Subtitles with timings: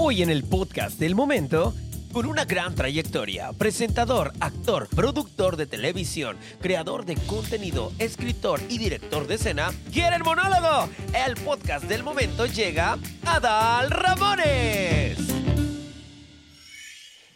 [0.00, 1.74] Hoy en el podcast del momento,
[2.12, 9.26] con una gran trayectoria, presentador, actor, productor de televisión, creador de contenido, escritor y director
[9.26, 10.88] de escena, quiere el monólogo.
[11.12, 15.37] El podcast del momento llega a Dal Ramones.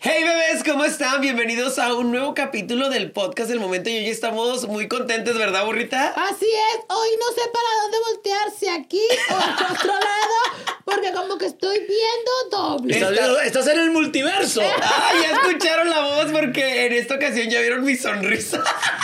[0.05, 1.21] Hey bebés, ¿cómo están?
[1.21, 5.64] Bienvenidos a un nuevo capítulo del podcast del momento y hoy estamos muy contentos, ¿verdad,
[5.64, 6.08] burrita?
[6.17, 11.39] Así es, hoy no sé para dónde voltearse, aquí o a otro lado, porque como
[11.39, 12.94] que estoy viendo doble.
[12.96, 14.61] Estás, Está- estás en el multiverso.
[14.82, 18.63] Ah, ya escucharon la voz porque en esta ocasión ya vieron mi sonrisa.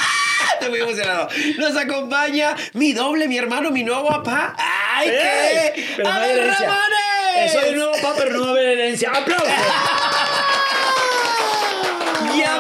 [0.55, 1.29] Estoy muy emocionado.
[1.59, 4.57] Nos acompaña mi doble, mi hermano, mi nuevo papá.
[4.59, 6.03] ¡Ay, qué!
[6.05, 6.67] ¡Abel herencia.
[6.67, 7.53] Ramones!
[7.53, 9.11] Soy el nuevo papá, pero no va a haber herencia.
[9.11, 9.49] ¡Aplausos!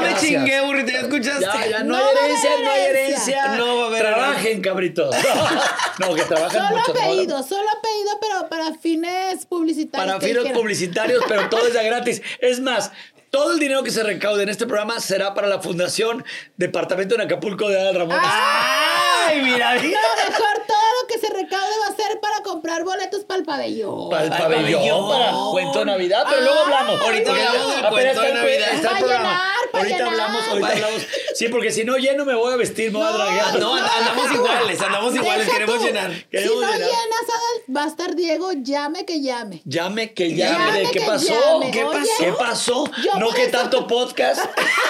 [0.00, 1.44] Ya me chingué, burrita, ¿ya escuchaste?
[1.44, 3.46] Ya, ya no, No hay va a herencia, haber no hay herencia.
[3.56, 5.16] No va a haber Trabajen, cabritos.
[5.98, 6.94] No, que trabajen Solo mucho.
[6.94, 7.00] ¿no?
[7.00, 10.16] apellido, solo apellido, pero para fines publicitarios.
[10.16, 12.22] Para fines publicitarios, pero todo es ya gratis.
[12.40, 12.92] Es más,
[13.30, 16.24] todo el dinero que se recaude en este programa será para la Fundación
[16.56, 18.18] Departamento de Acapulco de Adal Ramón.
[18.22, 19.74] ¡Ay, mira!
[19.74, 20.77] No, mejor todo
[21.09, 24.11] que se recaude va a ser para comprar boletos para el pabellón.
[24.11, 27.01] Para el pabellón, para cuento de Navidad, pero luego hablamos.
[27.01, 28.69] Ahorita hablamos del cuento de Navidad.
[28.75, 29.42] está el programa.
[29.73, 30.09] ahorita llenar.
[30.12, 31.06] hablamos, ahorita hablamos.
[31.34, 33.59] Sí, porque si no lleno me voy a vestir, me voy a No, draguear.
[33.59, 35.86] No, and- andamos iguales, andamos iguales, Deja queremos tú.
[35.86, 36.11] llenar.
[36.12, 36.79] Si no llenar.
[36.79, 39.62] llenas, Adal, va a estar Diego, llame que llame.
[39.64, 40.53] Llame que llame.
[40.59, 41.27] Llame ¿de ¿Qué que pasó?
[41.61, 41.70] llame.
[41.70, 42.11] ¿Qué pasó?
[42.19, 42.91] ¿Qué pasó?
[43.19, 44.41] no que tanto podcast.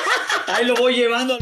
[0.48, 1.36] Ahí lo voy llevando.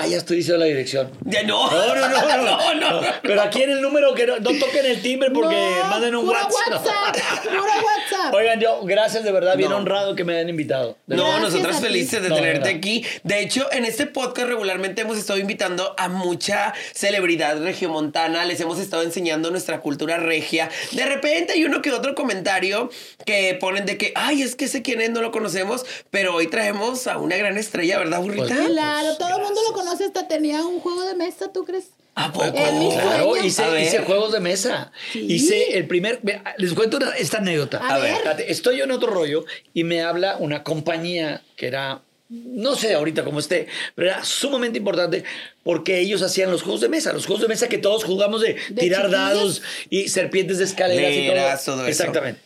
[0.00, 1.10] Ah, ya estoy diciendo la dirección.
[1.24, 1.68] Ya no.
[1.70, 2.36] No, no, no, no.
[2.36, 3.06] no, no, no.
[3.22, 6.28] Pero aquí en el número que no, no toquen el timbre porque No, manden un
[6.28, 6.52] WhatsApp.
[6.72, 8.34] WhatsApp, puro WhatsApp.
[8.34, 10.96] Oigan, yo, gracias de verdad, bien honrado que me hayan invitado.
[11.06, 13.04] De No, Gracias nosotras felices de No, tenerte aquí.
[13.24, 18.78] De hecho, en este podcast regularmente hemos estado invitando a mucha celebridad regiomontana, les hemos
[18.78, 20.68] estado enseñando nuestra cultura regia.
[20.92, 22.90] De repente hay uno que otro comentario
[23.24, 26.46] que ponen de que, ay, es que ese quién es, no lo conocemos, pero hoy
[26.46, 28.46] traemos a una gran estrella, ¿verdad, burrita?
[28.54, 31.90] Pues, Claro, todo el mundo lo conoce, hasta tenía un juego de mesa, ¿tú crees?
[32.14, 32.50] ¿A poco?
[32.52, 34.90] Claro, hice, hice juegos de mesa.
[35.12, 35.20] Sí.
[35.28, 36.20] Hice el primer.
[36.56, 37.78] Les cuento una- esta anécdota.
[37.78, 38.02] A A ver.
[38.02, 38.12] ver.
[38.14, 42.02] Espérate, Estoy yo en otro rollo y me habla una compañía que era.
[42.30, 45.24] No sé ahorita cómo esté, pero era sumamente importante
[45.62, 48.56] porque ellos hacían los juegos de mesa, los juegos de mesa que todos jugamos de,
[48.68, 49.10] ¿De tirar chiquillos?
[49.12, 51.26] dados y serpientes de escaleras y
[51.64, 51.76] todo.
[51.76, 52.02] todo eso.
[52.02, 52.40] Exactamente.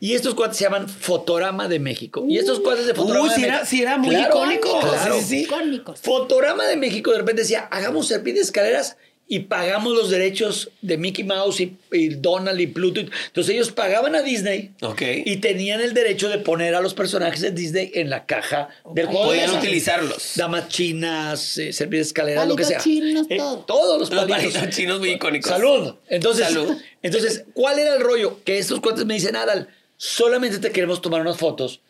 [0.00, 2.24] Y estos cuates se llaman Fotorama de México.
[2.28, 3.54] Y estos cuates de Fotorama Uy, de México.
[3.56, 4.80] era, sí era muy Claro, icónico.
[4.80, 5.14] claro.
[5.14, 5.42] Sí, sí, sí.
[5.42, 6.00] Icónicos.
[6.00, 8.96] Fotorama de México de repente decía, hagamos serpientes de escaleras
[9.30, 13.00] y pagamos los derechos de Mickey Mouse y, y Donald y Pluto.
[13.00, 15.02] Entonces ellos pagaban a Disney Ok.
[15.24, 19.04] y tenían el derecho de poner a los personajes de Disney en la caja del
[19.06, 19.26] juego.
[19.26, 20.32] Podían utilizarlos.
[20.36, 22.78] Damas chinas, eh, serpientes de escaleras, lo que sea.
[22.80, 23.58] Chinos, Eh, todo.
[23.66, 24.54] Todos los Los palitos.
[24.54, 25.50] palitos chinos muy icónicos.
[25.50, 25.94] Salud.
[26.08, 26.76] Entonces, Salud.
[27.02, 28.40] entonces, ¿cuál era el rollo?
[28.44, 29.68] Que estos cuates me dicen, Adal,
[29.98, 31.80] solamente te queremos tomar unas fotos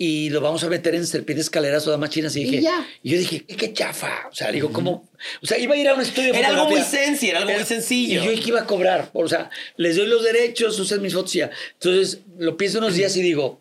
[0.00, 2.36] y lo vamos a meter en serpientes escaleras o damas chinas.
[2.36, 2.86] Y Y dije, ya.
[3.02, 4.28] y yo dije, ¿qué, qué chafa?
[4.30, 5.08] O sea, digo, ¿cómo?
[5.42, 7.64] O sea, iba a ir a un estudio Era algo muy sensi, era algo muy
[7.64, 8.22] sencillo.
[8.22, 9.10] Y yo que iba a cobrar.
[9.12, 11.50] O sea, les doy los derechos, usen mis fotos y ya.
[11.74, 13.60] Entonces, lo pienso unos días y digo,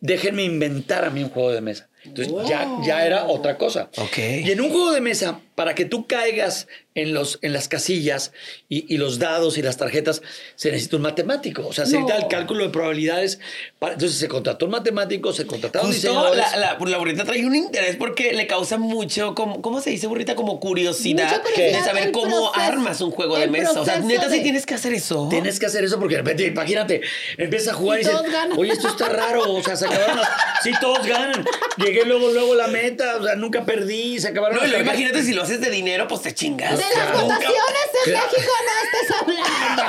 [0.00, 1.88] déjenme inventar a mí un juego de mesa.
[2.04, 3.90] Entonces, ya, ya era otra cosa.
[3.98, 4.18] Ok.
[4.18, 8.32] Y en un juego de mesa, para que tú caigas en, los, en las casillas
[8.68, 10.22] y, y los dados y las tarjetas,
[10.56, 11.66] se necesita un matemático.
[11.66, 12.00] O sea, se No.
[12.06, 13.38] necesita el cálculo de probabilidades.
[13.78, 17.54] para- entonces, se contrató un matemático, se contrataron Justo la, la, la burrita trae un
[17.54, 20.34] interés porque le causa mucho, como, ¿cómo se dice burrita?
[20.34, 23.78] Como curiosidad, curiosidad, de saber cómo proceso- armas un juego de mesa.
[23.80, 25.28] O sea, neta sí de- tienes que hacer eso.
[25.28, 27.02] Tienes que hacer eso porque de repente, imagínate,
[27.36, 28.20] empiezas a jugar y, Y dices,
[28.56, 30.28] oye, esto está raro, o sea, se acabaron las...
[30.62, 31.42] Sí, todos ganan.
[31.90, 35.24] Llegué luego, luego a la meta, o sea, nunca perdí, se acabaron No, y imagínate
[35.24, 36.78] si lo haces de dinero, pues te chingas.
[36.78, 37.56] De las votaciones
[38.06, 38.12] en.
[38.12, 39.82] México no estés hablando.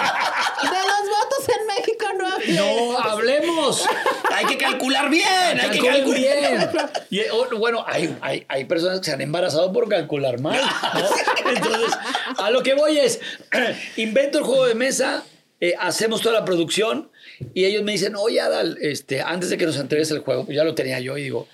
[0.63, 2.55] De los votos en México no hables.
[2.55, 3.85] No, hablemos.
[4.33, 6.69] Hay que calcular bien, hay que calcular bien.
[7.11, 10.59] Y, oh, bueno, hay, hay, hay personas que se han embarazado por calcular mal.
[10.59, 11.51] ¿no?
[11.51, 11.95] Entonces,
[12.35, 13.19] a lo que voy es,
[13.95, 15.23] invento el juego de mesa,
[15.59, 17.11] eh, hacemos toda la producción
[17.53, 20.55] y ellos me dicen, oye, Adal, este, antes de que nos entregues el juego, pues
[20.55, 21.47] ya lo tenía yo y digo,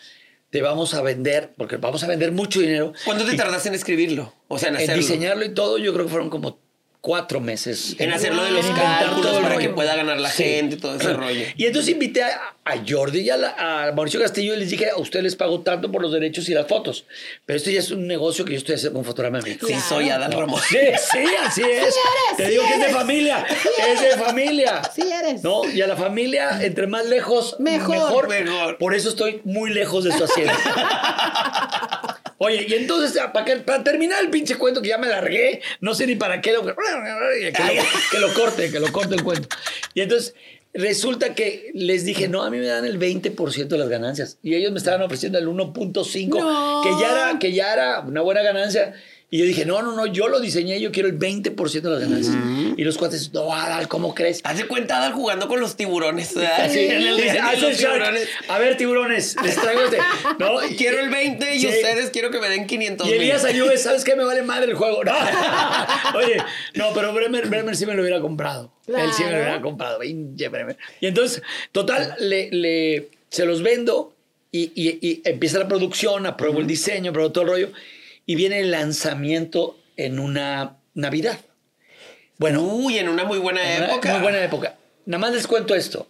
[0.49, 2.93] te vamos a vender, porque vamos a vender mucho dinero.
[3.05, 4.33] ¿Cuánto te tardaste en escribirlo?
[4.47, 6.59] O sea, en En diseñarlo y todo, yo creo que fueron como
[7.01, 7.95] cuatro meses.
[7.99, 9.59] En hacerlo de los en cálculos para rollo.
[9.59, 10.43] que pueda ganar la Sí.
[10.43, 11.45] gente, todo ese rollo.
[11.55, 14.89] Y entonces invité a, a Jordi y a, la- a Mauricio Castillo y les dije,
[14.89, 17.05] a ustedes les pago tanto por los derechos y las fotos.
[17.45, 19.67] Pero esto ya es un negocio que yo estoy haciendo con Fotograma México.
[19.67, 19.87] Sí, Claro.
[19.89, 20.61] soy Adal Ramón.
[20.67, 20.77] Sí,
[21.11, 21.67] sí, así es.
[21.69, 21.95] eres,
[22.37, 22.95] Te sí digo que es de eres.
[22.95, 23.45] familia.
[23.61, 24.19] Sí es de eres.
[24.19, 24.81] familia.
[24.93, 25.43] Sí eres.
[25.43, 28.27] No, y a la familia, entre más lejos, Mejor.
[28.27, 28.77] Mejor.
[28.77, 30.53] Por eso estoy muy lejos de su hacienda.
[32.39, 35.95] Oye, y entonces, para, que- para terminar el pinche cuento que ya me largué, no
[35.95, 36.75] sé ni para qué, lo, que, lo,
[38.11, 39.47] que lo corte, que lo corte el cuento.
[39.93, 40.35] Y entonces,
[40.73, 44.37] resulta que les dije, no, a mí me dan el 20% de las ganancias.
[44.43, 46.81] Y ellos me estaban ofreciendo el 1.5, No.
[46.83, 48.93] que, ya era, que ya era una buena ganancia.
[49.29, 51.99] Y yo dije, no, no, no, yo lo diseñé, yo quiero el 20% de las
[51.99, 52.33] ganancias.
[52.77, 54.39] Y los cuates, no, Adal, ¿cómo crees?
[54.45, 56.33] Haz de cuenta Adal jugando con los tiburones.
[56.33, 56.69] ¿verdad?
[56.71, 57.17] Sí, el
[57.77, 58.29] tiburones.
[58.47, 59.97] A ver, tiburones, les traigo este.
[60.39, 61.67] No, Quiero el 20 y Sí.
[61.67, 63.43] ustedes quiero que me den 500 Y Elías.
[63.43, 64.15] Ayube, ¿sabes qué?
[64.15, 65.03] Me vale madre el juego.
[65.03, 65.11] No.
[66.15, 66.37] Oye,
[66.75, 68.71] no, pero Bremer, Bremer sí me lo hubiera comprado.
[68.87, 69.43] Él sí me lo Claro.
[69.43, 69.99] hubiera comprado.
[69.99, 70.77] Pinche Bremer.
[71.01, 71.41] Y entonces,
[71.73, 74.13] total, le, le- se los vendo
[74.53, 77.69] y, y- y empieza la producción, apruebo el diseño, apruebo todo el rollo.
[78.27, 81.39] Y viene el lanzamiento en una Navidad.
[82.37, 84.11] Bueno, Uy, en una muy buena en una época.
[84.13, 84.77] Muy buena época.
[85.05, 86.07] Nada más les cuento esto.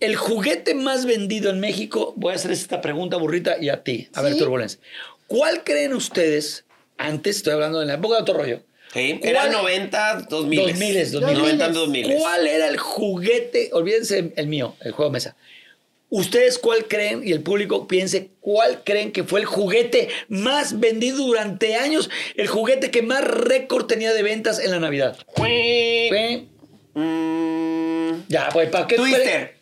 [0.00, 4.08] El juguete más vendido en México, voy a hacer esta pregunta burrita y a ti,
[4.14, 4.36] a ver.
[4.36, 4.78] Turbulencia.
[5.26, 6.64] ¿Cuál creen ustedes,
[6.98, 8.60] antes, estoy hablando de la época de otro rollo,
[8.92, 10.60] Sí, ¿Cuál- era 90, 2000.
[10.60, 11.38] 2000, 2000.
[11.38, 12.14] 90, 2000.
[12.18, 13.70] ¿cuál era el juguete?
[13.74, 15.36] Olvídense el mío, el juego de mesa.
[16.10, 21.18] ¿Ustedes cuál creen, y el público piense, cuál creen que fue el juguete más vendido
[21.18, 25.18] durante años, el juguete que más récord tenía de ventas en la Navidad?
[25.46, 26.46] ¿Eh?
[26.94, 28.96] Mm, Ya, pues, ¿para qué?
[28.96, 29.56] Twister.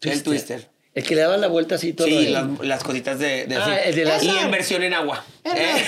[0.00, 0.10] ¿Qué?
[0.10, 0.68] El Twister.
[0.94, 2.08] El que le daba la vuelta así todo.
[2.08, 3.88] Sí, las, las cositas de, de Ah, así.
[3.90, 5.24] el de las- Y en versión en agua.
[5.44, 5.84] ¿Eh?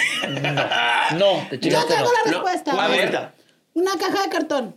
[1.19, 2.12] No, te Yo tengo no.
[2.12, 2.70] la No, respuesta.
[2.84, 3.00] a ver.
[3.00, 3.34] Ahorita.
[3.75, 4.76] Una caja de cartón.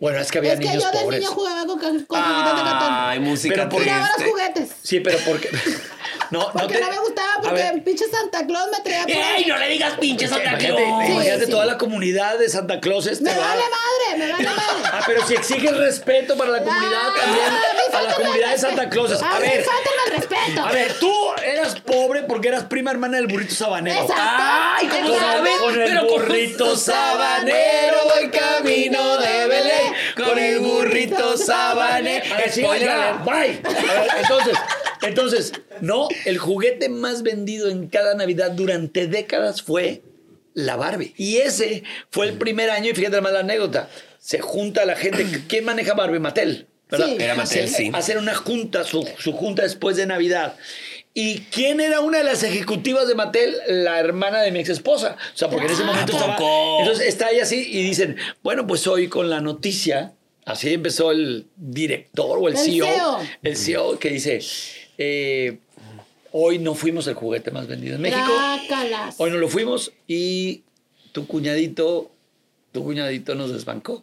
[0.00, 1.20] Bueno, es que había es que niños yo de pobres.
[1.20, 2.88] niño jugaba con, con cajitas de cartón.
[2.90, 4.30] Ay, música Pero por- Tiraba los triste.
[4.30, 4.70] juguetes.
[4.82, 5.48] Sí, pero porque.
[6.30, 9.44] No, no, Porque te- no me gustaba, porque pinche Santa Claus me traía por ¡Ey,
[9.46, 11.08] no le digas pinche Santa Imagínate, Claus!
[11.10, 11.70] imagínate Sí, toda sí.
[11.70, 13.06] la comunidad de Santa Claus.
[13.06, 14.90] Este Me va- vale madre, me vale madre.
[14.92, 17.46] Ah, pero si exiges respeto para la comunidad Ah, también,
[17.92, 18.88] a la comunidad de Santa.
[18.88, 19.22] Claus.
[19.22, 20.64] A A ver, fáltame el respeto.
[20.64, 21.12] a ver, tú
[21.44, 24.00] eras pobre porque eras prima hermana del burrito sabanero.
[24.02, 24.22] Exacto.
[24.26, 25.58] ¡Ay, cómo Con, sabes!
[25.58, 29.94] con el Pero con burrito sabanero voy camino de Belén.
[30.16, 32.24] Con el burrito sabanero.
[32.50, 33.60] Spoiler bye.
[33.64, 34.58] A ver, entonces,
[35.06, 40.02] entonces, no, el juguete más vendido en cada Navidad durante décadas fue
[40.54, 41.14] la Barbie.
[41.16, 43.88] Y ese fue el primer año, y fíjate más la anécdota.
[44.18, 45.26] Se junta la gente.
[45.48, 46.18] ¿Quién maneja Barbie?
[46.20, 46.66] Mattel.
[46.90, 47.06] ¿verdad?
[47.08, 47.16] Sí.
[47.18, 47.90] Era Mattel, sí.
[47.92, 50.56] Hacen una junta, su, su junta después de Navidad.
[51.16, 53.54] ¿Y quién era una de las ejecutivas de Mattel?
[53.68, 55.16] La hermana de mi ex esposa.
[55.32, 56.36] O sea, porque en ese Ah, momento estaba.
[56.80, 60.14] Entonces está ahí así y dicen, bueno, pues hoy con la noticia,
[60.44, 63.20] así empezó el director o el, El CEO, CEO.
[63.44, 64.40] el CEO que dice,
[64.98, 65.58] eh,
[66.32, 68.26] hoy no fuimos el juguete más vendido en México.
[68.26, 69.16] Trácalas.
[69.18, 70.62] Hoy no lo fuimos y
[71.12, 72.10] tu cuñadito,
[72.72, 74.02] tu cuñadito nos desbancó.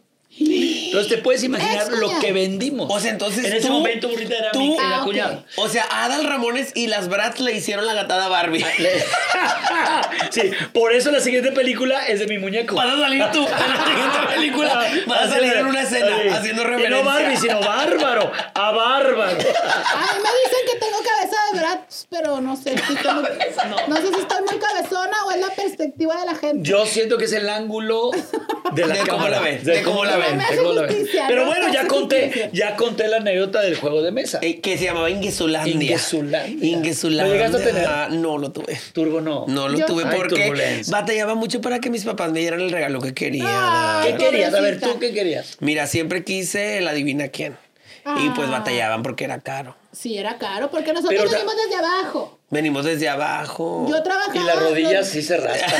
[0.92, 2.88] Entonces te puedes imaginar lo que vendimos.
[2.90, 5.44] O sea, entonces en ese tú- momento burrita era tú- mi era Ah, cuñado.
[5.56, 8.64] O sea, Adal Ramones y las Bratz le hicieron la gatada a Barbie.
[8.78, 9.04] Le-
[10.30, 12.74] sí, por eso la siguiente película es de mi muñeco.
[12.76, 14.84] Vas a salir tú en la siguiente película.
[15.06, 16.28] Vas a salir en una escena Sí.
[16.28, 17.02] haciendo Y reverencia.
[17.02, 18.30] no Barbie, sino bárbaro.
[18.54, 19.32] A bárbaro.
[19.32, 22.94] A mí me dicen que tengo cabeza de Bratz, pero no sé si
[23.88, 23.96] no.
[23.96, 26.68] sé si estoy muy cabezona o es la perspectiva de la gente.
[26.68, 28.10] Yo siento que es el ángulo
[28.72, 29.36] de la De cómo cámara.
[29.36, 30.48] la ven, de cómo la ven, ven.
[30.50, 30.81] De cómo la
[31.28, 34.38] Pero no bueno, ya conté, ya conté la anécdota del juego de mesa.
[34.42, 35.72] Eh, que se llamaba Ingesulandia.
[35.74, 36.68] Ingesulandia.
[36.68, 37.26] Ingesulandia.
[37.26, 37.86] ¿Lo llegaste a tener?
[37.86, 38.78] Ah, no lo tuve.
[38.92, 39.44] Turbo no.
[39.48, 42.70] No lo Yo- tuve Ay, porque batallaba mucho para que mis papás me dieran el
[42.70, 44.00] regalo que quería.
[44.02, 44.54] Ay, ¿Qué querías?
[44.54, 44.80] A ver.
[44.80, 45.56] ¿tú qué querías?
[45.60, 47.56] Mira, siempre quise el adivina quién.
[48.04, 48.52] Y pues Ah.
[48.58, 49.76] batallaban porque era caro.
[49.92, 52.38] Sí, era caro, porque nosotros Pero, o sea- venimos desde abajo.
[52.52, 53.86] Venimos desde abajo.
[53.88, 54.34] Yo trabajaba.
[54.36, 55.70] Y las rodillas los- sí se raspan.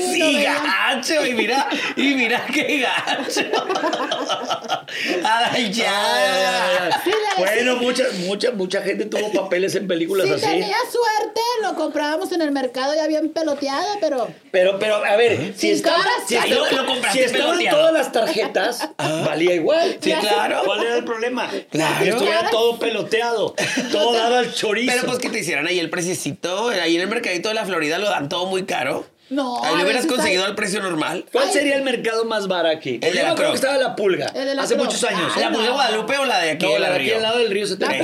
[0.00, 1.26] Sí, Sí, gacho.
[1.26, 3.40] Y mira, y mira qué gacho.
[5.22, 7.00] Ay, ya.
[7.04, 7.84] Sí, bueno, sí.
[7.84, 10.40] mucha, mucha, mucha gente tuvo papeles en películas así.
[10.46, 15.54] tenía suerte, lo comprábamos en el mercado ya bien peloteado, pero Pero, pero, a ver,
[15.56, 16.64] si cabras, si lo-
[17.12, 19.96] si estaban todas las tarjetas, valía igual.
[20.00, 20.62] Sí, claro.
[20.64, 21.50] ¿Cuál era el problema?
[21.70, 22.02] Claro.
[22.04, 23.54] Que estuviera todo peloteado,
[23.90, 24.92] todo dado al chorizo.
[24.94, 26.68] Pero pues que te hicieran ahí el preciosito.
[26.68, 29.06] Ahí en el mercadito de la Florida lo dan todo muy caro.
[29.30, 31.24] No, Ahí lo hubieras conseguido al precio normal.
[31.32, 31.52] ¿Cuál Ay.
[31.54, 32.98] sería el mercado más barato aquí?
[33.02, 33.48] El de Yo la Pro.
[33.50, 34.26] que estaba la pulga.
[34.34, 35.32] El de la hace muchos años.
[35.34, 35.56] Ah, ¿La no.
[35.56, 37.64] pulga Guadalupe o la de aquí no, de la de aquí al lado del río
[37.64, 37.98] Esa, era de,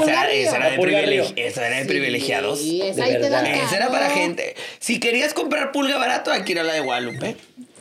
[0.71, 1.47] La Pulga privilegi- Río.
[1.47, 2.61] esa era de Sí, privilegiados.
[2.61, 3.65] esa De ahí te dan verdad.
[3.65, 4.57] Esa era para gente.
[4.79, 7.37] Si querías comprar pulga barato, hay que ir a la de Guadalupe.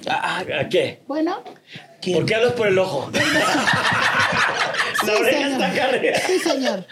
[0.08, 1.00] ¿A, a- a qué?
[1.08, 1.42] Bueno,
[2.14, 3.10] ¿Por qué hablas por el ojo?
[6.28, 6.86] Sí, señor.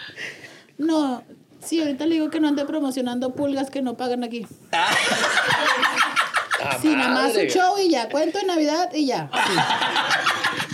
[0.78, 1.22] No,
[1.64, 4.46] sí, ahorita le digo que no ande promocionando pulgas que no pagan aquí.
[6.62, 8.08] Ah, Sí, nada más un show y ya.
[8.08, 9.30] Cuento de Navidad y ya.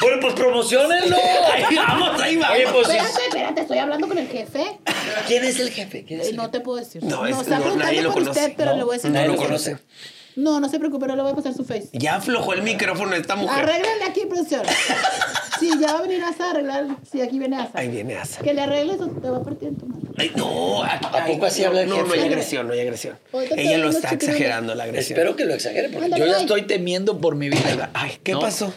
[0.00, 1.16] Bueno, pues promocionenlo.
[1.52, 2.56] Ahí vamos, ahí vamos.
[2.56, 2.88] Oye, pues.
[2.88, 4.78] Espérate, espérate, estoy hablando con el jefe.
[5.26, 6.04] ¿Quién es el jefe?
[6.04, 6.52] ¿Quién es Eh, el No jefe?
[6.58, 7.02] te puedo decir.
[7.02, 8.40] No, No, es- está no, preguntando nadie lo por conoce.
[8.40, 9.10] usted, pero No, le voy a decir.
[9.10, 9.78] No nadie lo lo conoce.
[10.36, 11.88] No, no se preocupe, no le voy a pasar su face.
[11.92, 13.56] Ya aflojó el micrófono esta mujer.
[13.64, 14.62] Arréglale aquí, producción.
[15.60, 16.84] Sí, ya va a venir Asa a arreglar.
[17.10, 17.70] Sí, aquí viene Asa.
[17.74, 18.42] Ahí viene Asa.
[18.42, 20.02] Que le arregles o te va a partir en tu mano.
[20.18, 23.16] Ay, no, ¿a, ¿A poco así habla el No, no hay agresión, no hay agresión.
[23.32, 25.16] Ahorita te Ella lo está exagerando, la agresión.
[25.16, 26.42] Espero que lo exagere, porque Ándale, yo ya bye.
[26.42, 27.88] estoy temiendo por mi vida.
[27.94, 28.40] Ay, ¿qué ¿No?
[28.40, 28.74] pasó?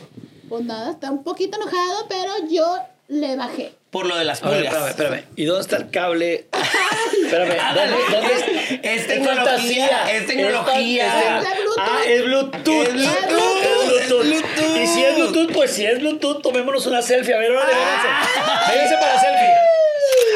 [0.47, 3.73] Pues nada, está un poquito enojado, pero yo le bajé.
[3.91, 4.89] Por lo de las A ver, pulgas.
[4.89, 5.23] espérame, espérame.
[5.37, 6.47] ¿Y dónde está el cable?
[7.23, 8.79] Espérame, ¿dónde, dónde es?
[9.01, 11.39] Es tecnología, es tecnología.
[11.39, 11.79] Es- Bluetooth.
[11.79, 12.83] Ah, es Bluetooth.
[12.87, 14.25] Es Bluetooth, Es Bluetooth.
[14.25, 14.77] es Bluetooth.
[14.77, 17.33] Y si es Bluetooth, pues si es Bluetooth, tomémonos una selfie.
[17.33, 18.07] A ver, órale, vénganse.
[18.71, 19.53] Vénganse para selfie.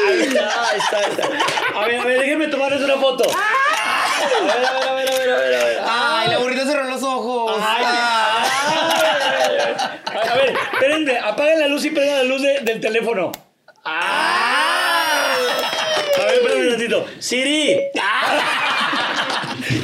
[0.08, 1.78] Ahí está, ahí está, ahí está.
[1.80, 3.24] A ver, a ver, déjenme tomarles una foto.
[3.30, 5.54] A ver, a ver, a ver, a ver, a ver.
[5.60, 5.80] A ver.
[5.86, 7.60] Ay, la burrita cerró los ojos.
[7.64, 8.44] Ay, Ah.
[8.66, 10.28] ay.
[10.30, 13.30] A ver, espérenme, apaguen la luz y prendan la luz de- del teléfono.
[16.18, 17.06] A ver, espérenme un ratito.
[17.20, 17.78] Siri.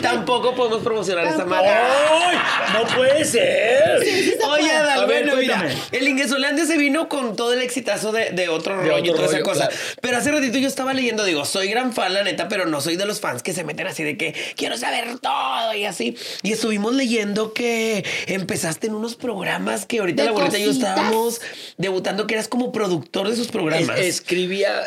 [0.02, 1.86] Tampoco podemos promocionar esta marca.
[2.28, 2.38] ¡Ay!
[2.74, 4.00] ¡No puede ser!
[4.04, 4.70] Sí, sí se Oye.
[4.70, 5.82] Adal, A ver, bueno, mira, cuéntame.
[5.92, 9.24] el Inguesolandia se vino con todo el exitazo de, de otro De rollo y otro
[9.24, 9.68] toda esa rollo, cosa.
[9.68, 9.82] claro.
[10.00, 12.96] Pero hace ratito yo estaba leyendo, digo, soy gran fan, la neta, pero no soy
[12.96, 16.16] de los fans que se meten así de que quiero saber todo y así.
[16.42, 20.68] Y estuvimos leyendo que empezaste en unos programas que ahorita ¿De la abuelita y yo
[20.68, 20.90] cositas?
[20.90, 21.40] estábamos
[21.76, 23.98] debutando, que eras como productor de esos Es- programas.
[23.98, 24.82] escribía.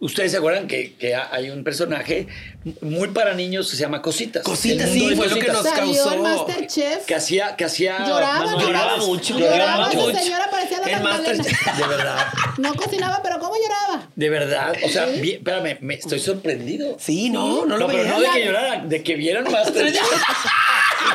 [0.00, 2.26] Ustedes se acuerdan que, que hay un personaje
[2.80, 4.42] muy para niños que se llama Cositas.
[4.42, 6.12] Cositas, sí, de fue lo que nos Salió causó.
[6.14, 7.04] el Masterchef.
[7.06, 7.56] Que hacía.
[7.56, 9.06] Que hacía Lloraba, ¿no?
[9.06, 10.10] Mucho, Lloraba Lloraba, mucho.
[10.10, 11.42] esa señora parecía la El Magdalena.
[11.44, 11.76] Masterchef.
[11.76, 12.26] De verdad.
[12.58, 14.08] No cocinaba, pero ¿cómo lloraba?
[14.14, 14.74] De verdad.
[14.84, 16.96] O sea, espérame, me estoy sorprendido.
[17.00, 18.12] Sí, no, no No, lo pero veía.
[18.14, 20.02] no de que llorara, de que vieran Masterchef.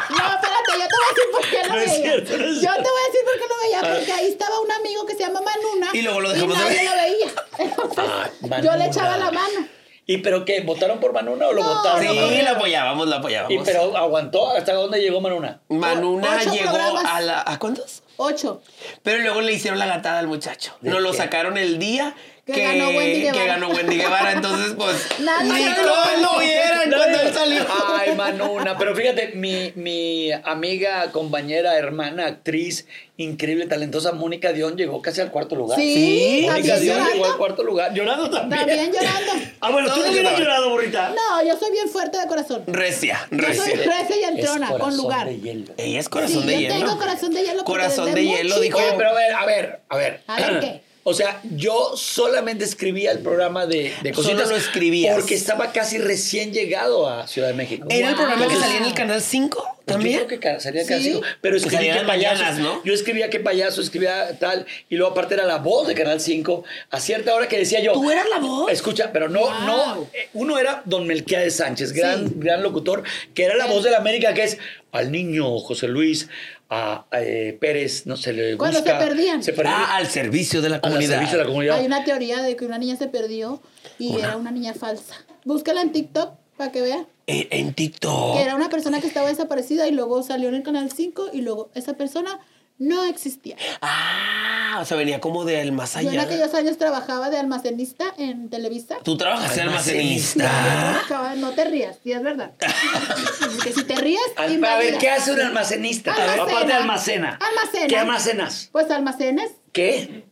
[0.10, 2.04] No, espérate, yo te voy a decir por qué lo No es veía.
[2.04, 4.60] cierto, no es yo te voy a decir por qué lo veía, porque ahí estaba
[4.60, 5.90] un amigo que se llama Manuna.
[5.94, 6.86] Y luego lo dejamos de nadie ver.
[6.86, 7.28] lo veía.
[7.60, 8.04] Entonces,
[8.52, 9.68] Ah, yo le echaba la mano.
[10.10, 10.62] ¿Y pero qué?
[10.62, 12.04] ¿Votaron por Manuna o lo No, votaron?
[12.06, 12.44] no, Sí, no.
[12.44, 13.54] la apoyábamos, la apoyábamos.
[13.54, 14.50] Y pero aguantó.
[14.52, 15.60] ¿Hasta dónde llegó Manuna?
[15.68, 17.04] Manuna Ocho llegó programas.
[17.06, 17.42] a la.
[17.46, 18.04] ¿A cuántos?
[18.16, 18.62] Ocho.
[19.04, 20.76] Pero luego le hicieron la gatada al muchacho.
[20.82, 22.16] ¿De Nos lo sacaron el día
[22.48, 23.38] Que que, ganó Wendy Guevara.
[23.39, 24.32] que ganó Wendy Guevara.
[24.32, 27.66] Entonces, pues, Nadie ni sabe lo vieran cuando él salió.
[27.94, 28.77] Ay, Manuna.
[28.77, 32.88] Pero fíjate, mi, mi amiga, compañera, hermana, actriz,
[33.18, 35.77] increíble, talentosa, Mónica Dion llegó casi al cuarto lugar.
[35.77, 37.94] Sí, Sí, Mónica Dion llegó al cuarto lugar.
[37.94, 38.60] Llorando también.
[38.66, 39.32] También llorando.
[39.60, 41.10] Ah, bueno, tú Todos no hubieras llorado, burrita.
[41.10, 42.63] No, yo soy bien fuerte de corazón.
[42.68, 43.92] Recia, Yo soy recia.
[44.00, 45.27] recia y entrona, con corazón lugar.
[45.27, 45.74] de hielo.
[45.77, 46.75] Ella es corazón Sí, de yo hielo.
[46.75, 48.80] tengo corazón de hielo Corazón de hielo, dijo.
[48.96, 50.22] Pero a ver, a ver, a ver.
[50.27, 50.82] A ver, ¿qué?
[51.10, 54.50] O sea, yo solamente escribía el programa de, de Solo cositas.
[54.50, 55.16] lo escribías.
[55.16, 57.88] Porque estaba casi recién llegado a Ciudad de México.
[57.90, 60.20] ¿Era el programa que salía en el canal 5 Pues también?
[60.20, 60.90] Yo creo que salía Sí.
[60.90, 61.22] casi.
[61.40, 62.44] Pero Que escribía que en payaso.
[62.44, 62.84] mañanas, ¿no?
[62.84, 64.66] Yo escribía que payaso, escribía tal.
[64.90, 66.66] Y luego, aparte, era la voz de Canal 5.
[66.92, 67.94] A cierta hora que decía yo.
[67.94, 68.70] ¿Tú eras la voz?
[68.70, 69.54] Escucha, pero no, Wow.
[69.66, 70.08] no.
[70.14, 72.34] eh, Uno era Don Melquiades Sánchez, gran, Sí.
[72.36, 74.58] gran locutor, que era la voz de la América, que es
[74.92, 76.28] al niño José Luis
[76.69, 79.00] a, eh, Pérez, no se le Cuando busca.
[79.00, 79.43] se perdían.
[79.43, 79.74] Se perdía.
[79.77, 81.12] Ah, al servicio de la al comunidad.
[81.15, 81.77] servicio de la comunidad.
[81.79, 83.62] Hay una teoría de que una niña se perdió
[84.00, 85.15] y era una niña falsa.
[85.45, 88.36] Búscala en TikTok para que vea En, en TikTok.
[88.38, 91.41] que era una persona que estaba desaparecida y luego salió en el canal 5 y
[91.41, 92.39] luego esa persona
[92.77, 93.55] no existía.
[93.81, 96.22] Ah, o sea, venía como del más Yo en allá.
[96.24, 98.98] aquellos años trabajaba de almacenista en Televisa.
[99.03, 101.01] Tú trabajas de almacenista.
[101.38, 102.51] no te rías, sí es verdad.
[103.63, 104.98] que si te ríes, Al- a ver.
[104.98, 106.13] ¿qué hace un almacenista?
[106.13, 106.43] Almacena.
[106.43, 107.39] Aparte almacena.
[107.41, 107.88] Almacena.
[107.88, 108.69] ¿Qué almacenas?
[108.72, 109.51] Pues almacenes.
[109.72, 110.26] ¿Qué?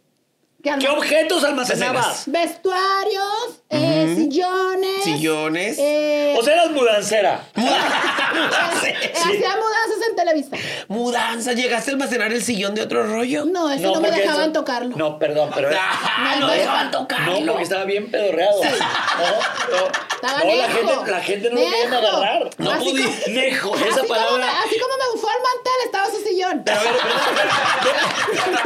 [0.65, 2.24] ¿Qué, ¿Qué alma- objetos almacenabas?
[2.25, 5.03] Vestuarios, eh, sillones.
[5.03, 5.75] Sillones.
[5.77, 7.45] eh, O sea, eras mudancera.
[7.55, 10.57] Hacía mudanzas en Televisa.
[10.88, 13.45] Mudanza, ¿llegaste a almacenar el sillón de otro rollo?
[13.45, 14.95] No, eso no, me porque dejaban eso- tocarlo.
[14.98, 15.69] No, perdón, pero.
[15.79, 17.39] Ah, no dejaban tocarlo.
[17.41, 18.63] No, porque estaba bien pedorreado.
[18.63, 19.88] No, no.
[20.15, 20.88] Estaba no, la nejo.
[20.95, 22.07] gente, la gente no lo quería Nejo.
[22.17, 22.50] agarrar.
[22.57, 23.05] No Así podía.
[23.05, 24.38] como- Nejo, así esa palabra.
[24.38, 26.63] me- así como me bufó el mantel, estaba su sillón.
[26.67, 26.93] A ver,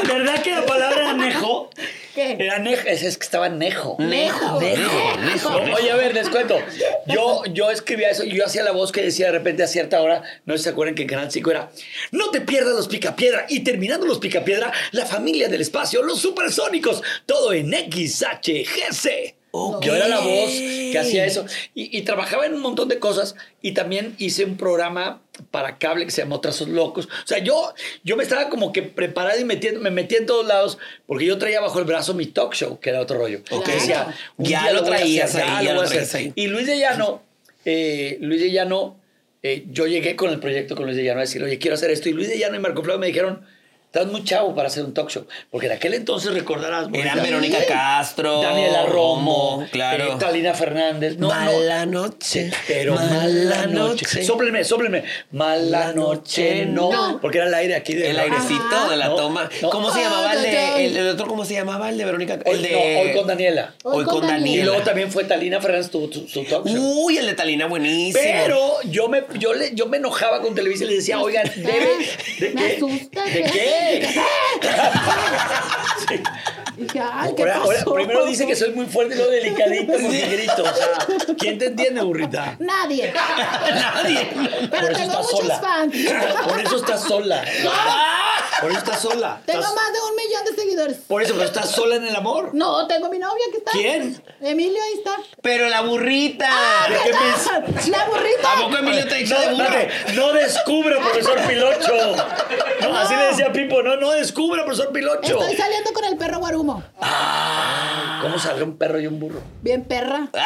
[0.07, 1.69] ¿verdad, ¿verdad que la palabra nejo?
[2.15, 2.35] ¿Qué?
[2.39, 3.95] Era nejo, es, es que estaba nejo.
[3.99, 4.59] Nejo.
[4.59, 6.57] Nejo, Oye, a ver, les cuento.
[7.07, 10.23] Yo, yo escribía eso, yo hacía la voz que decía de repente a cierta hora,
[10.45, 11.71] no sé si se acuerdan que en Canal 5 era,
[12.11, 17.01] no te pierdas los Picapiedra, y terminando los Picapiedra, la familia del espacio, los supersónicos,
[17.25, 19.38] todo en XHGC.
[19.51, 19.83] Ok.
[19.83, 21.45] Yo era la voz que hacía eso.
[21.73, 26.05] Y, y trabajaba en un montón de cosas y también hice un programa para cable
[26.05, 27.05] que se llamó Trazos Locos.
[27.07, 30.45] O sea, yo, yo me estaba como que preparado y metiendo, me metí en todos
[30.45, 30.77] lados
[31.07, 33.41] porque yo traía bajo el brazo mi talk show, que era otro rollo.
[33.49, 33.65] Ok.
[33.65, 35.97] Que decía, Ya lo a traías hacer, ahí, lo ya lo a hacer.
[35.97, 36.31] traías ahí.
[36.35, 37.23] Y Luis de Llano,
[37.65, 38.97] eh, Luis de Llano,
[39.41, 41.89] eh, yo llegué con el proyecto con Luis de Llano a decir, oye, quiero hacer
[41.91, 42.09] esto.
[42.09, 43.41] Y Luis de Llano y Marco Flavio me dijeron,
[43.91, 45.25] estás muy chavo para hacer un talk show.
[45.49, 46.87] Porque en aquel entonces recordarás.
[46.93, 48.41] Eran Verónica Castro.
[48.41, 50.13] Daniela Romo, claro.
[50.13, 51.17] eh, Talina Fernández.
[51.17, 52.51] No, no, mala noche.
[52.67, 54.23] pero mala noche.
[54.23, 55.03] Sóplenme, sóplenme.
[55.31, 56.91] Mala noche, no.
[56.91, 57.19] No.
[57.21, 58.89] Porque era el aire aquí de El airecito Ajá.
[58.89, 59.49] de la toma.
[59.61, 59.69] no.
[59.69, 60.85] ¿Cómo se llamaba el de.
[60.85, 61.89] El, el otro, ¿cómo se llamaba?
[61.89, 62.39] El de Verónica.
[62.45, 62.71] Hoy, el de.
[62.71, 63.73] no, hoy con Daniela.
[63.83, 64.61] Hoy con Daniela.
[64.61, 67.03] Y luego también fue Talina Fernández tu, tu- su talk show.
[67.05, 68.23] Uy, el de Talina, buenísimo.
[68.23, 71.87] Pero yo me, yo, le, yo me enojaba con Televisa y le decía, oigan, debe.
[72.39, 72.75] ¿De Me qué?
[72.75, 73.78] asusta, ¿De qué?
[76.07, 76.21] Sí.
[76.77, 77.93] Dije, ay, ¿qué Ahora- ahora, pasó?
[77.93, 80.63] primero dice que soy muy fuerte y luego delicadito porque grito.
[80.63, 82.55] O sea, ¿quién te entiende, burrita?
[82.59, 83.13] Nadie.
[83.73, 84.29] Nadie.
[84.33, 85.59] Pero Por eso tengo muchos sola.
[85.59, 85.93] fans.
[86.47, 87.43] Por eso estás sola.
[88.61, 89.41] Por eso estás sola.
[89.45, 90.97] Tengo Estás- más de un millón de seguidores.
[91.07, 92.49] Por eso, pero estás sola en el amor.
[92.53, 93.71] No, tengo mi novia que está.
[93.71, 94.21] ¿Quién?
[94.41, 95.15] Emilio, ahí está.
[95.41, 96.49] Pero la burrita.
[96.89, 97.87] ¿De qué mes?
[97.89, 98.51] La burrita.
[98.53, 102.15] ¿A poco Emilio te ha dicho No, de no descubra, profesor Pilocho.
[102.81, 105.39] No, así le decía Pipo, no, no descubra, profesor Pilocho.
[105.41, 106.83] Estoy saliendo con el perro guarumo.
[108.21, 109.41] ¿Cómo saldrá un perro y un burro?
[109.61, 110.27] Bien perra.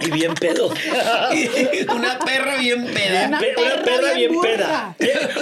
[0.00, 0.70] Y bien pedo.
[1.94, 3.26] Una perra bien peda.
[3.28, 4.96] Una Pe- Una perra bien bien peda.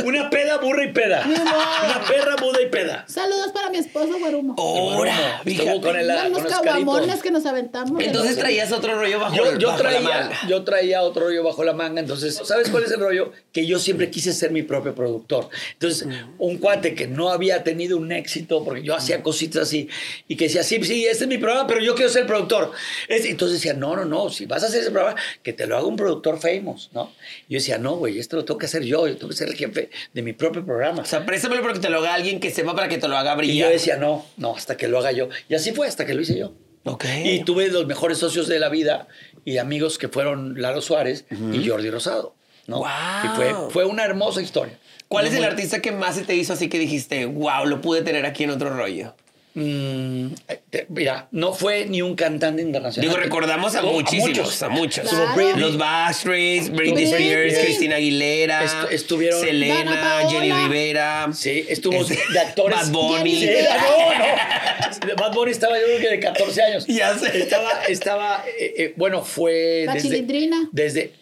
[0.04, 1.24] Una peda, burra y peda.
[1.26, 3.04] Una perra, muda y peda.
[3.08, 4.54] Saludos para mi esposo guarumo.
[4.58, 5.80] Ahora, fíjate.
[5.80, 8.00] con el, con los caguamones que nos aventamos.
[8.02, 10.38] Entonces traías otro rollo bajo, Yo, yo bajo la traía, manga.
[10.48, 13.32] yo traía otro rollo bajo la manga, entonces, ¿sabes cuál es el rollo?
[13.52, 15.48] Que yo siempre quise ser mi propio productor.
[15.74, 16.06] Entonces,
[16.38, 19.88] un cuate que no había tenido un éxito, porque yo hacía cositas así,
[20.26, 22.72] y que decía, sí, sí, este es mi programa, pero yo quiero ser productor.
[23.08, 25.76] Es- Entonces decía, no, no, no, si vas a hacer ese programa, que te lo
[25.76, 27.12] haga un productor famous, ¿no?
[27.48, 29.48] Y yo decía, no, güey, esto lo tengo que hacer yo, yo tengo que ser
[29.48, 31.02] el jefe de mi propio programa.
[31.02, 33.32] O sea, préstamelo porque te lo haga alguien que sepa para que te lo haga
[33.32, 33.70] Y yo brillar.
[33.72, 35.28] decía, no, no, hasta que lo haga yo.
[35.48, 36.52] Y así fue, hasta que lo hice yo.
[36.84, 37.04] Ok.
[37.24, 39.08] Y tuve los mejores socios de la vida
[39.44, 42.34] y amigos que fueron Lalo Suárez y Jordi Rosado.
[42.66, 42.78] ¿no?
[42.78, 43.24] Guau.
[43.24, 44.78] Y fue, fue una hermosa historia.
[45.08, 48.02] ¿Cuál es el artista que más se te hizo así que dijiste, wow, lo pude
[48.02, 49.14] tener aquí en otro rollo?
[49.58, 50.34] Mm,
[50.72, 53.08] eh, mira, no fue ni un cantante internacional.
[53.10, 55.10] Digo, recordamos a No, muchísimos, a muchos.
[55.56, 57.28] Los Backstreets, Britney Britney.
[57.28, 60.28] Spears, Cristina Aguilera, Estu- estuvieron- Selena.
[60.30, 61.28] Jenny Rivera.
[61.32, 62.78] Sí, estuvo Este, de actores.
[62.78, 63.40] Bad Bunny.
[63.40, 65.16] Sí, no, no.
[65.16, 66.86] Bad Bunny estaba yo creo que de 14 años.
[66.86, 67.38] Ya sé.
[67.38, 70.08] Estaba, estaba eh, eh, bueno, fue La desde...
[70.08, 70.68] Chilindrina.
[70.72, 71.12] Desde...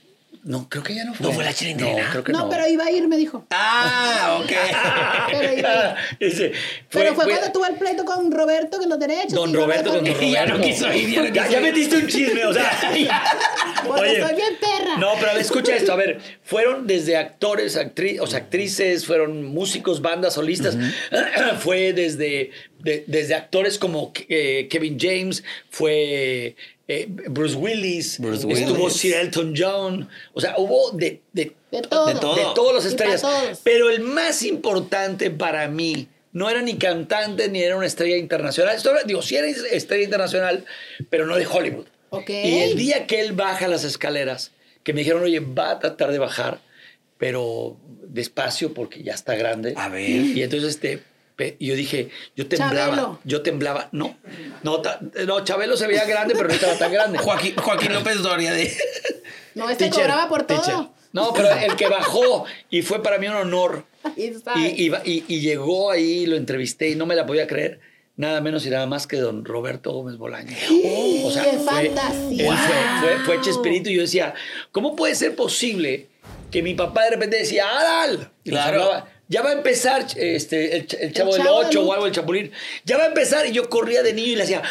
[0.48, 1.26] No, creo que ya no fue.
[1.26, 2.04] ¿No fue la Chilindrina?
[2.04, 2.48] No, creo que No, no.
[2.48, 3.44] pero iba a ir, me dijo.
[3.50, 4.52] Ah, ok.
[5.32, 6.52] Pero iba- Ese,
[6.90, 9.32] Pero fue cuando tuve el pleito con Roberto que los derechos.
[9.32, 10.68] Don Roberto con Don Y ya no Roberto.
[10.68, 11.62] quiso ir, ya no Ya, quiso ya ir.
[11.64, 12.70] metiste un chisme, o sea.
[13.86, 14.20] Porque Oye.
[14.22, 14.96] soy bien perra.
[14.98, 15.92] No, pero a ver, escucha esto.
[15.92, 20.76] A ver, fueron desde actores, actrices, o sea, actrices, fueron músicos, bandas, solistas.
[21.58, 26.56] Fue desde, de- desde actores como eh, Kevin James, fue
[26.88, 28.92] eh, Bruce Willis, Bruce estuvo Willis.
[28.96, 30.08] Sir Elton John.
[30.34, 32.06] O sea, hubo de, de, De todo.
[32.06, 32.34] De todo.
[32.36, 33.22] de todos los Y estrellas.
[33.64, 38.76] Pero el más importante para mí no era ni cantante ni era una estrella internacional.
[38.76, 40.64] Esto digo, sí era estrella internacional,
[41.10, 41.86] pero no de Hollywood.
[42.10, 42.30] Ok.
[42.30, 44.52] Y el día que él baja las escaleras,
[44.84, 46.60] que me dijeron, oye, va a tratar de bajar,
[47.18, 49.72] pero despacio porque ya está grande.
[49.76, 50.08] A ver.
[50.08, 51.02] Y entonces este,
[51.36, 53.20] pe- yo dije, yo temblaba, Chabelo.
[53.24, 53.88] yo temblaba.
[53.92, 54.16] No,
[54.62, 57.18] no, ta- no, Chabelo se veía grande, pero no estaba tan grande.
[57.22, 58.74] Joaquín, Joaquín López Doria de...
[59.54, 60.60] No, este Teacher, cobraba por todo.
[60.60, 60.84] teacher.
[61.12, 63.84] No, pero el que bajó y fue para mí un honor.
[64.16, 67.80] Y, y y- y llegó ahí, lo entrevisté y no me la podía creer.
[68.16, 70.56] Nada menos y nada más que don Roberto Gómez Bolaño.
[71.24, 72.48] O sea, ¡Qué fue, fantasía!
[72.50, 74.34] él fue, fue, fue Chespirito y yo decía,
[74.72, 76.08] ¿cómo puede ser posible
[76.50, 78.30] que mi papá de repente decía, ¡Adal!
[78.44, 78.82] Y Claro.
[78.84, 81.92] hablaba, ya va a empezar este, el, ch- el chavo del Chavo del 8 o
[81.92, 82.52] algo, el chapulín.
[82.84, 84.62] Ya va a empezar y yo corría de niño y le hacía...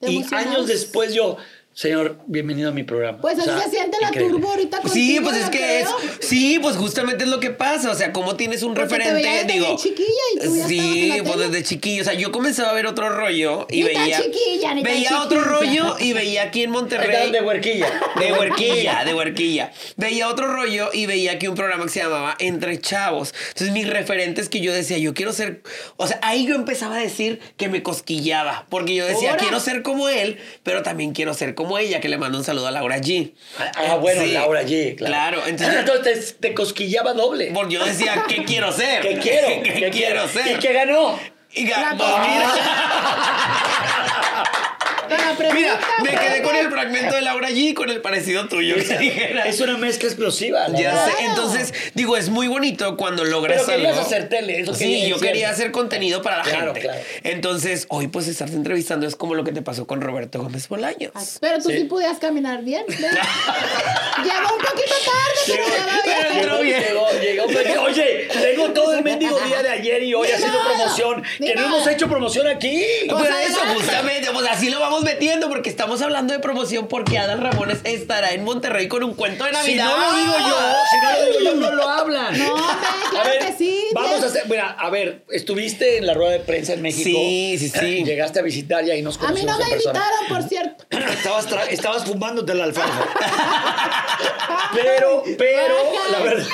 [0.00, 1.38] Y años después yo,
[1.74, 3.18] señor, bienvenido a mi programa.
[3.20, 4.32] Pues O así sea, se siente la increíble.
[4.34, 4.94] turbo ahorita contigo.
[4.94, 5.88] Sí, pues es que es.
[6.20, 7.90] Sí, pues justamente es lo que pasa.
[7.90, 9.76] O sea, como tienes un Porque te referente, veías desde digo.
[9.76, 11.48] chiquilla y tú ya sí, en la pues tele.
[11.48, 12.02] desde chiquillo.
[12.02, 14.22] O sea, yo comenzaba a ver otro rollo y Ni tan veía.
[14.22, 15.58] chiquilla, ni tan veía otro chiquilla.
[15.82, 17.32] rollo y veía aquí en Monterrey.
[17.32, 17.88] De huerquilla.
[18.20, 19.72] De huerquilla, de huerquilla.
[19.96, 23.34] Veía otro rollo y veía aquí un programa que se llamaba Entre Chavos.
[23.48, 25.62] Entonces, mis referentes que yo decía, yo quiero ser.
[25.96, 28.66] O sea, ahí yo empezaba a decir que me cosquillaba.
[28.70, 29.42] Porque yo decía, Ahora.
[29.42, 32.66] quiero ser como él, pero también quiero ser como ella, que le mando un saludo
[32.66, 33.32] a Laura G.
[33.58, 34.32] Ah, ah, bueno, Sí.
[34.32, 35.12] Laura G, claro.
[35.40, 37.50] Claro, entonces- entonces te, te cosquillaba doble.
[37.54, 39.00] Porque yo decía, ¿qué quiero ser?
[39.02, 39.48] ¿Qué quiero?
[39.62, 40.46] ¿Qué, ¿Qué quiero ser?
[40.56, 41.18] ¿Y qué ganó?
[41.52, 42.10] Y ga- La pues
[45.08, 45.30] mira.
[45.30, 48.48] la pregunta, Mira, me quedé con el fragmento de Laura G y con el parecido
[48.48, 48.76] tuyo.
[48.76, 50.66] Es una mezcla explosiva.
[50.68, 51.06] Ya verdad.
[51.06, 54.06] sé, entonces, digo, es muy bonito cuando logras Pero querías algo.
[54.06, 55.52] hacer tele, eso Sí, quería- yo quería cierto.
[55.54, 56.80] hacer contenido para la Claro, gente.
[56.80, 57.00] claro.
[57.22, 61.12] Entonces, hoy pues estarte entrevistando es como lo que te pasó con Roberto Gómez Bolaños.
[61.14, 61.84] Ay, Pero tú sí, Sí.
[61.84, 62.84] podías caminar bien.
[62.88, 66.16] Llegó un poquito tarde, pero Llegó, ya va bien.
[66.28, 66.83] pero entró bien.
[68.04, 71.22] Oye, tengo todo el mendigo día de ayer y hoy haciendo promoción.
[71.38, 72.84] Que no hemos hecho promoción aquí.
[73.02, 73.74] Pero Pues eso, adelante.
[73.82, 78.32] justamente, pues así lo vamos metiendo porque estamos hablando de promoción porque Adal Ramones estará
[78.32, 79.86] en Monterrey con un cuento de Si Navidad.
[79.86, 82.38] no lo digo yo, si no lo digo yo, no lo hablan.
[82.38, 82.54] No,
[83.10, 83.80] claro a ver, que sí.
[83.94, 87.04] Vamos a hacer, mira, a ver, estuviste en la rueda de prensa en México.
[87.18, 88.04] Sí, sí, sí.
[88.04, 90.84] Llegaste a visitar y ahí nos A mí conocimos no me invitaron, por cierto.
[91.14, 93.04] Estabas, tra- estabas fumándote la alfalfa.
[94.74, 95.74] Pero, pero,
[96.10, 96.46] la verdad.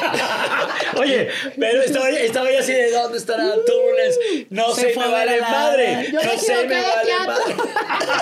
[0.98, 4.46] Oye, pero estaba, estaba ya así de ¿dónde estará Turbulence?
[4.50, 6.08] No Se sé, fue me vale la- madre.
[6.12, 7.54] Yo me no sé, me vale madre.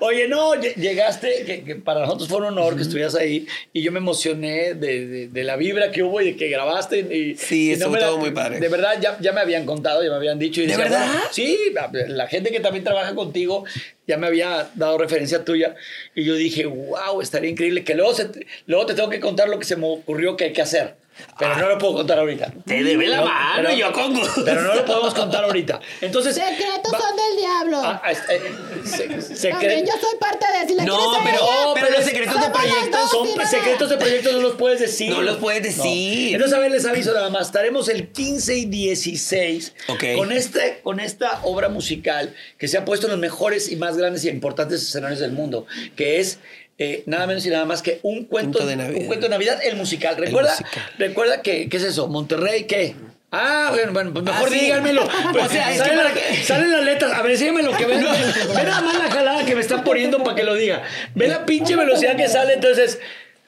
[0.00, 3.82] Oye, no, lle- llegaste, que, que para nosotros fue un honor que estuvieras ahí y
[3.82, 6.98] yo me emocioné de, de- de la vibra que hubo y de que grabaste.
[7.00, 8.58] Y, Sí, y estuvo me la- todo muy padre.
[8.58, 10.60] De verdad, ya, ya me habían contado, ya me habían dicho.
[10.60, 11.06] Y ¿De decía, verdad?
[11.06, 11.56] bueno, sí,
[12.08, 13.64] la gente que también trabaja contigo
[14.08, 15.76] ya me había dado referencia tuya
[16.16, 18.28] y yo dije, wow, estaría increíble que luego, se-
[18.66, 20.94] luego te tengo que contar lo que se me ocurrió que hay que hacer.
[21.38, 22.52] Pero no lo puedo contar ahorita.
[22.66, 24.42] Te debe la No, mano, pero- yo con gusto.
[24.44, 25.80] Pero no lo podemos contar ahorita.
[26.00, 26.34] Entonces.
[26.34, 27.80] Secretos va- son del diablo.
[27.84, 28.16] Ah, ah, eh,
[28.84, 32.50] se- secre- También yo soy parte de si No, pero- ella, pero los secretos de
[32.50, 35.10] proyectos dos, Son sí, no, secretos de proyectos, no los puedes decir.
[35.10, 36.34] No los puedes decir.
[36.34, 37.46] Entonces, a ver, les aviso nada más.
[37.46, 40.04] Estaremos el 15 y 16 Ok.
[40.16, 43.96] con, este, con esta obra musical que se ha puesto en los mejores y más
[43.96, 46.38] grandes y importantes escenarios del mundo, que es
[46.82, 49.00] eh, nada menos y nada más que un cuento, Cuento de Navidad.
[49.00, 50.16] Un cuento de Navidad, el musical.
[50.16, 50.82] Recuerda, musical.
[50.98, 52.08] recuerda que, ¿qué es eso?
[52.08, 52.94] Monterrey, ¿qué?
[53.34, 54.58] Ah, bueno, bueno, pues mejor Ah, sí.
[54.60, 55.08] díganmelo.
[55.32, 57.12] Pues, O sea, salen, la- que- las letras.
[57.12, 58.00] A ver, sígueme lo que ven.
[58.54, 60.82] Ve nada más la jalada que me están poniendo para que lo diga.
[61.14, 62.98] Ve la pinche velocidad que sale, entonces.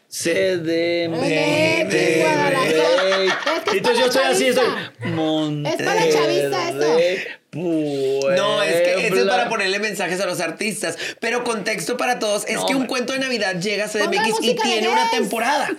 [0.09, 0.57] Es
[3.73, 4.67] Entonces yo estoy así, estoy.
[5.13, 5.75] Monterrey.
[5.79, 6.99] Es para chaviza eso.
[7.53, 9.34] No, es que eso es Puebla.
[9.45, 10.97] Para ponerle mensajes a los artistas.
[11.21, 12.89] Pero contexto para todos es No, que un hombre.
[12.89, 15.71] cuento de Navidad llega a CDMX y tiene una temporada.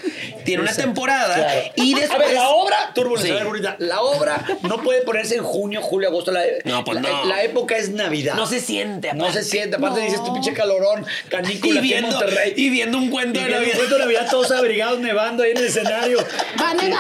[0.44, 1.36] Tiene una temporada.
[1.36, 1.62] Claro.
[1.76, 2.20] Y A después.
[2.20, 3.66] ver, la obra, Turbulence, Sí.
[3.68, 6.32] a la obra no puede ponerse en junio, julio, agosto.
[6.32, 7.26] La, No, pues la- no.
[7.26, 8.36] La época es Navidad.
[8.36, 9.14] No se siente.
[9.14, 9.44] No se aparte.
[9.44, 9.76] siente.
[9.78, 10.06] Aparte No.
[10.06, 12.54] dices tu pinche calorón, Y canícula aquí en viendo, Monterrey.
[12.56, 13.78] y viendo un cuento Y de viendo un Navidad.
[13.78, 16.18] cuento de Navidad todos abrigados nevando ahí en el escenario.
[16.62, 17.00] ¿Va a nevar?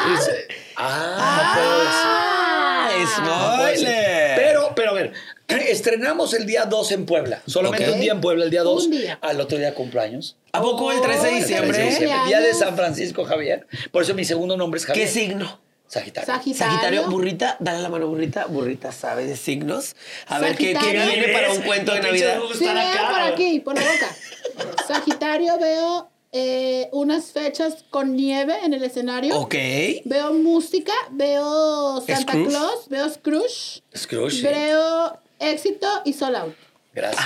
[0.78, 2.89] Ah, Ah,
[3.23, 3.86] no puede ser.
[3.86, 4.36] spoiler.
[4.36, 5.13] Pero, pero a ver,
[5.47, 7.41] estrenamos el día 2 en Puebla.
[7.47, 7.95] Solamente Ok.
[7.95, 8.86] un día en Puebla, el día 2.
[8.86, 9.19] Un día.
[9.21, 10.38] Al otro día cumpleaños.
[10.51, 11.67] ¿A poco el 13 de Oh, diciembre?
[11.69, 12.53] el 13 de Día de.
[12.53, 13.67] San Francisco Javier.
[13.91, 15.10] Por eso mi segundo nombre es ¿Qué Javier.
[15.10, 15.60] signo?
[15.88, 16.25] Sagitario.
[16.25, 16.71] Sagitario.
[16.73, 18.45] Sagitario, burrita, dale la mano, burrita.
[18.47, 19.95] Burrita sabe de signos.
[20.27, 22.39] A ver qué, qué viene para un cuento de Navidad.
[22.58, 23.10] Sí, acá.
[23.12, 24.75] por aquí, por la boca.
[24.88, 29.39] Sagitario, veo eh, unas fechas con nieve en el escenario.
[29.39, 29.55] Ok.
[30.03, 32.49] Veo música, veo Santa Scrooge.
[32.49, 34.35] Claus, veo Scrooge, Scrooge.
[34.35, 34.43] sí.
[34.43, 36.55] veo éxito y Soul Out.
[36.93, 37.25] Gracias.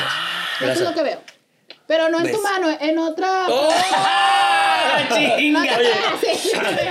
[0.62, 1.20] Eso es lo que veo.
[1.88, 2.42] Pero no en tu ¿Ves?
[2.44, 3.48] mano, en otra.
[3.50, 4.69] ¡Oh!
[5.38, 5.64] Chinga!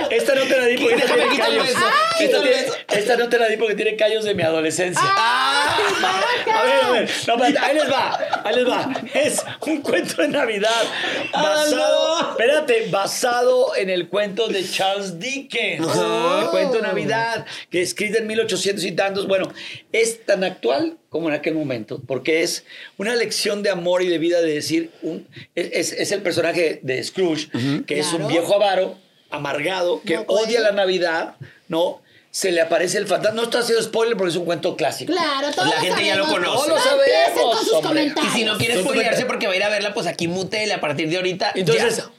[0.09, 1.69] Esta no te la di porque Déjame tiene callos.
[1.69, 1.79] eso.
[1.79, 2.73] Esta, Quítale tiene- eso.
[2.89, 5.01] esta no te la di porque tiene callos de mi adolescencia.
[5.17, 8.89] ¡Ay, A ver, a ver, no, espérate, ahí les va, ahí les va.
[9.13, 10.83] Es un cuento de Navidad
[11.31, 12.29] basado, Ah, no.
[12.31, 15.87] espérate, basado en el cuento de Charles Dickens.
[15.87, 19.27] El cuento de Navidad, que escrito en 1800 y tantos.
[19.27, 19.51] Bueno,
[19.91, 22.65] es tan actual como en aquel momento, porque es
[22.97, 27.49] una lección de amor y de vida de decir, un, es, el personaje de Scrooge,
[27.85, 28.95] que es un viejo avaro,
[29.29, 31.35] amargado, que No odia la Navidad,
[31.67, 32.01] ¿no?
[32.31, 33.35] Se le aparece el fantasma.
[33.35, 35.11] No está haciendo spoiler porque es un cuento clásico.
[35.11, 36.45] Claro, todos La gente ya lo conoce.
[36.45, 38.25] No Todos lo sabemos, con sus.
[38.25, 40.79] Y si no quiere spoilearse porque va a ir a verla, pues aquí mutele a
[40.79, 41.53] partir de ahorita.
[41.55, 42.11] Entonces, ya.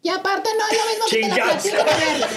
[0.00, 2.28] Y aparte no es lo mismo que te la platico verla.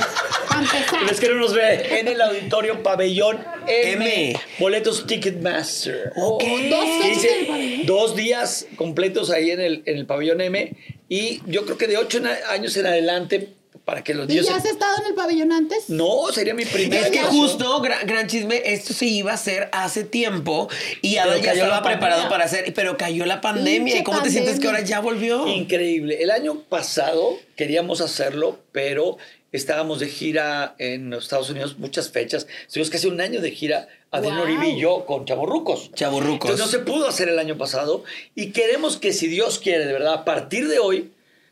[1.11, 3.93] Es que no nos ve en el auditorio Pabellón M.
[4.31, 4.39] M.
[4.59, 6.11] Boletos Ticketmaster.
[6.15, 6.43] Ok.
[6.69, 7.85] Dos Dice, el pabellón.
[7.85, 10.75] dos días completos ahí en el, en el Pabellón M.
[11.07, 13.53] Y yo creo que de ocho años en adelante,
[13.85, 15.89] para que los ¿Y ya has estado en el pabellón antes?
[15.89, 19.69] No, sería mi primer Es que justo, gran, gran chisme, esto se iba a hacer
[19.71, 20.69] hace tiempo
[21.01, 23.97] y ahora ya estaba preparado para hacer, pero cayó la pandemia.
[23.97, 25.47] ¿Y cómo te sientes que ahora ya volvió?
[25.47, 26.21] Increíble.
[26.21, 29.17] El año pasado queríamos hacerlo, pero
[29.51, 32.47] estábamos de gira en los Estados Unidos muchas fechas.
[32.65, 34.63] Estuvimos casi un año de gira, Adrián Wow.
[34.63, 35.91] Y yo, con Chavorrucos.
[35.93, 36.49] Chavorrucos.
[36.49, 38.03] Entonces no se pudo hacer el año pasado
[38.35, 41.11] y queremos que si Dios quiere, de verdad, a partir de hoy,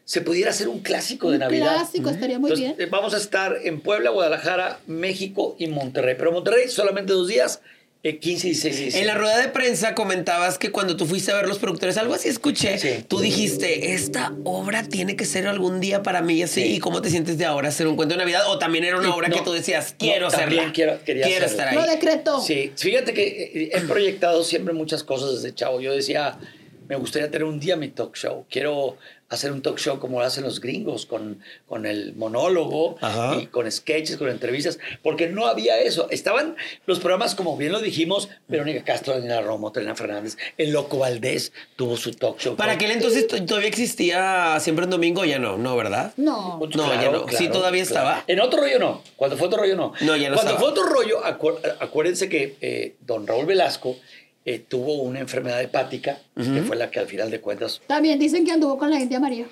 [0.09, 1.75] se pudiera hacer un clásico de Un Navidad.
[1.75, 2.87] clásico, estaría muy Entonces, bien.
[2.87, 6.15] eh, Vamos a estar en Puebla, Guadalajara, México y Monterrey.
[6.17, 7.61] Pero Monterrey solamente dos días
[8.01, 9.01] eh, 15 y 16 y 17.
[9.01, 12.15] En la rueda de prensa comentabas que cuando tú fuiste a ver los productores, algo
[12.15, 13.05] así escuché, Sí.
[13.07, 16.63] tú dijiste, esta obra tiene que ser algún día para mí así.
[16.63, 16.73] Sí.
[16.75, 18.43] ¿Y cómo te sientes de ahora hacer un cuento de Navidad?
[18.47, 20.73] ¿O también era una Sí, obra no, que tú decías, no, quiero también hacerla?
[20.73, 21.45] quiero- quería hacerla.
[21.47, 21.75] estar ahí.
[21.75, 22.41] Lo decretó.
[22.41, 25.81] Sí, fíjate que eh, he proyectado siempre muchas cosas desde chavo.
[25.81, 26.39] Yo decía,
[26.87, 28.45] me gustaría tener un día mi talk show.
[28.49, 28.97] Quiero
[29.29, 33.37] hacer un talk show como lo hacen los gringos, con, con el monólogo Ajá.
[33.39, 36.07] y con sketches, con entrevistas, porque no había eso.
[36.09, 36.55] Estaban
[36.87, 41.51] los programas, como bien lo dijimos, Verónica Castro, Daniela Romo, Telena Fernández, el Loco Valdés
[41.75, 42.55] tuvo su talk show.
[42.55, 46.13] Para aquel entonces to- todavía existía siempre en domingo, ya no, ¿no, verdad?
[46.17, 46.59] No.
[46.75, 47.27] No, ya no.
[47.29, 48.23] Sí, todavía estaba.
[48.27, 49.03] En otro rollo no.
[49.15, 49.93] Cuando fue otro rollo no.
[50.01, 50.59] No, ya no Cuando estaba.
[50.59, 53.95] fue otro rollo, acu- acuérdense que eh, don Raúl Velasco
[54.45, 57.81] eh, tuvo una enfermedad hepática, que fue la que al final de cuentas.
[57.87, 59.45] También dicen que anduvo con la India María.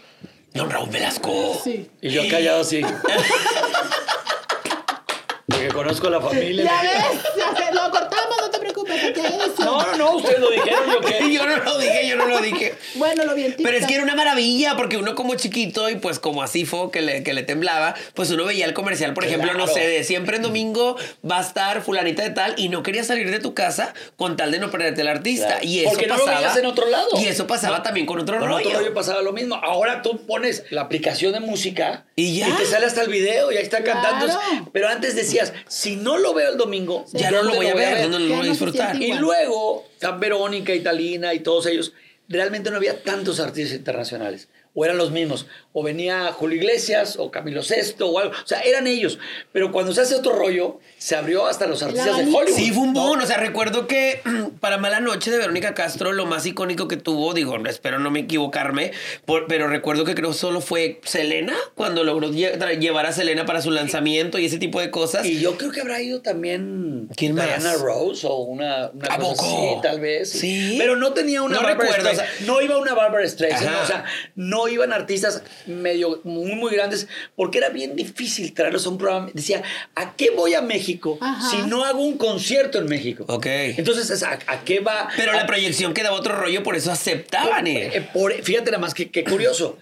[0.54, 1.60] Don Raúl Velasco.
[1.64, 1.90] Sí.
[2.02, 2.82] Y yo callado así.
[5.48, 6.64] Porque conozco a la familia.
[6.66, 7.92] Ya ves, ya sé, lo
[9.16, 9.66] no.
[9.66, 11.18] No, no, no, ustedes lo dijeron, yo qué.
[11.38, 12.74] Yo no lo dije, yo no lo dije.
[12.96, 15.96] Bueno, lo vi en Pero es que era una maravilla, porque uno como chiquito y
[15.96, 19.26] pues como así fue que le, que le temblaba, pues uno veía el comercial, por
[19.26, 20.96] ejemplo, no sé, de siempre en domingo
[21.30, 24.52] va a estar fulanita de tal y no quería salir de tu casa con tal
[24.52, 25.48] de no perderte al artista.
[25.48, 25.66] Claro.
[25.66, 26.40] Y eso Porque no lo pasaba.
[26.40, 27.08] veías en otro lado.
[27.20, 28.68] Y eso pasaba también con otro Con rollo.
[28.68, 29.56] otro rollo pasaba lo mismo.
[29.56, 32.56] Ahora tú pones la aplicación de música Y ya.
[32.56, 34.02] te sale hasta el video y ahí está Claro.
[34.02, 34.40] cantando.
[34.74, 37.76] Pero antes decías, si no lo veo el domingo, Ya no lo ¿dónde voy a
[37.76, 38.87] ver, no, no lo voy a disfrutar.
[38.96, 41.94] Y luego, San Verónica, Italina y todos ellos,
[42.28, 44.48] realmente no había tantos artistas internacionales.
[44.80, 45.48] O eran los mismos.
[45.74, 48.32] O venía Julio Iglesias, o Camilo Sesto, o algo.
[48.32, 49.18] O sea, eran ellos.
[49.52, 52.24] Pero cuando se hace otro rollo, se abrió hasta los artistas de.
[52.32, 52.56] Hollywood.
[52.56, 53.08] Sí, fue un ¿no?
[53.08, 53.22] boom.
[53.22, 54.22] O sea, recuerdo que
[54.60, 58.20] para Mala Noche de Verónica Castro, lo más icónico que tuvo, digo, espero no me
[58.20, 58.92] equivocarme,
[59.26, 63.64] por- pero recuerdo que creo solo fue Selena, cuando logró lle- llevar a Selena para
[63.64, 65.26] su lanzamiento y ese tipo de cosas.
[65.26, 67.46] Y yo creo que habrá ido también ¿Quién más?
[67.48, 69.46] Diana Rose o una, una ¿A cosa poco?
[69.74, 70.30] así, tal vez.
[70.30, 70.76] Sí.
[70.78, 72.30] Pero no tenía una No Barbara recuerdo, Streisand.
[72.30, 73.68] o sea- no iba una Barbara Streisand.
[73.68, 73.84] Ajá.
[73.84, 78.90] O sea, no iban artistas medio muy, muy grandes porque era bien difícil traerlos a
[78.90, 79.30] un programa.
[79.34, 79.64] Decía,
[79.96, 81.50] ¿a qué voy a México Ajá.
[81.50, 83.26] si no hago un concierto en México?
[83.28, 83.46] Ok.
[83.48, 85.10] Entonces, es, ¿a, a qué va?
[85.16, 87.68] Pero a- la proyección quedaba otro rollo, por eso aceptaban.
[87.68, 88.10] eh, eh.
[88.14, 89.78] por- fíjate nada más que, que curioso.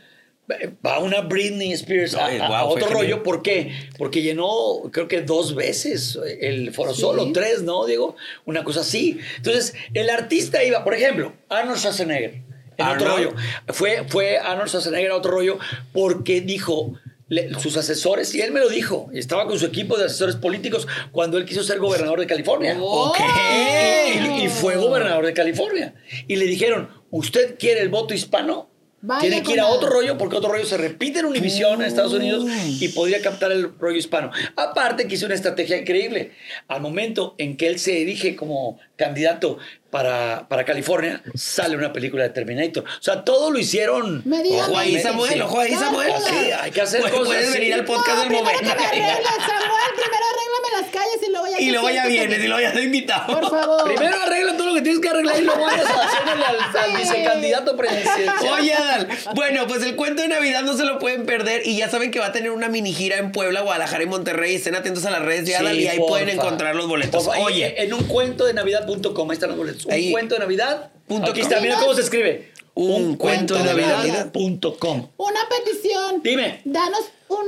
[0.85, 3.23] Va una Britney Spears a, Ay, a- otro rollo.
[3.23, 3.73] ¿Por qué?
[3.97, 4.45] Porque llenó,
[4.91, 7.01] creo que dos veces el Foro Sí.
[7.01, 8.15] Solo, tres, ¿no, Diego?
[8.45, 9.17] Una cosa así.
[9.37, 12.43] Entonces, el artista iba, por ejemplo, Arnold Schwarzenegger,
[12.77, 13.25] en otro Arnold.
[13.31, 13.35] rollo.
[13.73, 15.59] Fue, fue Arnold Schwarzenegger a otro rollo
[15.93, 16.93] porque dijo.
[17.27, 20.87] le- sus asesores, y él me lo dijo, estaba con su equipo de asesores políticos
[21.11, 22.77] cuando él quiso ser gobernador de California.
[22.79, 25.93] Y, y fue gobernador de California.
[26.27, 28.69] Y le dijeron, ¿usted quiere el voto hispano?
[29.01, 31.87] Vaya Tiene que ir a otro rollo porque otro rollo se repite en Univision en
[31.87, 32.43] Estados Unidos
[32.79, 34.31] y podría captar el rollo hispano.
[34.55, 36.31] Aparte que hizo una estrategia increíble.
[36.67, 39.59] Al momento en que él se dirige como candidato
[39.95, 42.83] para, para California, sale una película de Terminator.
[42.83, 44.21] O sea, todo lo hicieron.
[44.25, 44.99] Me Ojo ahí.
[44.99, 46.11] Samuel, ojo ahí, Samuel.
[46.27, 47.59] Sí, hay que hacer Puedes- cosas Puedes así.
[47.59, 48.59] venir al podcast No, del momento.
[48.59, 52.39] que me arregles, Samuel, primero arréglame las calles y luego ya Y luego ya vienes,
[52.43, 53.39] y luego ya te invitado.
[53.39, 53.85] Por favor.
[53.85, 57.77] Primero arregla todo lo que tienes que arreglar y luego vayas a hacerle al, vicecandidato
[57.77, 58.35] presidencial.
[58.51, 61.89] Oye, Adal, bueno, pues el cuento de Navidad no se lo pueden perder y ya
[61.89, 64.55] saben que va a tener una mini gira en Puebla, Guadalajara y Monterrey.
[64.55, 66.09] Estén atentos a las redes de Sí, Adal y ahí porfa.
[66.09, 67.23] pueden encontrar los boletos.
[67.23, 69.84] Porfa, Oye, en un cuento de navidad.com, ahí están los boletos.
[69.85, 70.11] Un Ahí.
[70.11, 70.91] cuento de Navidad.
[71.07, 71.49] Punto Aquí com.
[71.49, 72.51] está, mira cómo se escribe.
[72.73, 75.09] Un cuento de Navidad.com.
[75.17, 76.21] Una petición.
[76.23, 76.61] Dime.
[76.65, 77.45] Danos un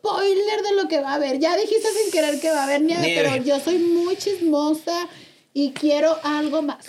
[0.00, 1.38] spoiler de lo que va a haber.
[1.38, 3.22] Ya dijiste sin querer que va a haber nieve, Nieve.
[3.30, 5.08] pero yo soy muy chismosa
[5.54, 6.84] y quiero algo más.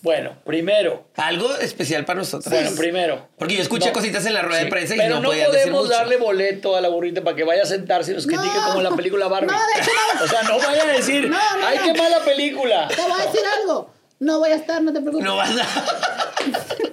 [0.00, 1.04] Bueno, primero.
[1.16, 2.52] algo especial para nosotros.
[2.54, 3.28] Bueno, primero.
[3.36, 3.92] Porque yo escuché No.
[3.94, 5.92] cositas en la rueda de prensa y Pero no, no, decir podemos mucho.
[5.96, 8.66] darle boleto a la burrita para que vaya a sentarse y nos critique No.
[8.68, 9.48] como la película Barbie.
[9.48, 10.24] No, de hecho no.
[10.24, 11.84] O sea, no vaya a decir, No, no, ¡ay, no.
[11.92, 12.86] qué mala película!
[12.88, 13.90] Te voy a decir algo.
[14.20, 15.24] No voy a estar, no te preocupes.
[15.24, 15.64] No vas a...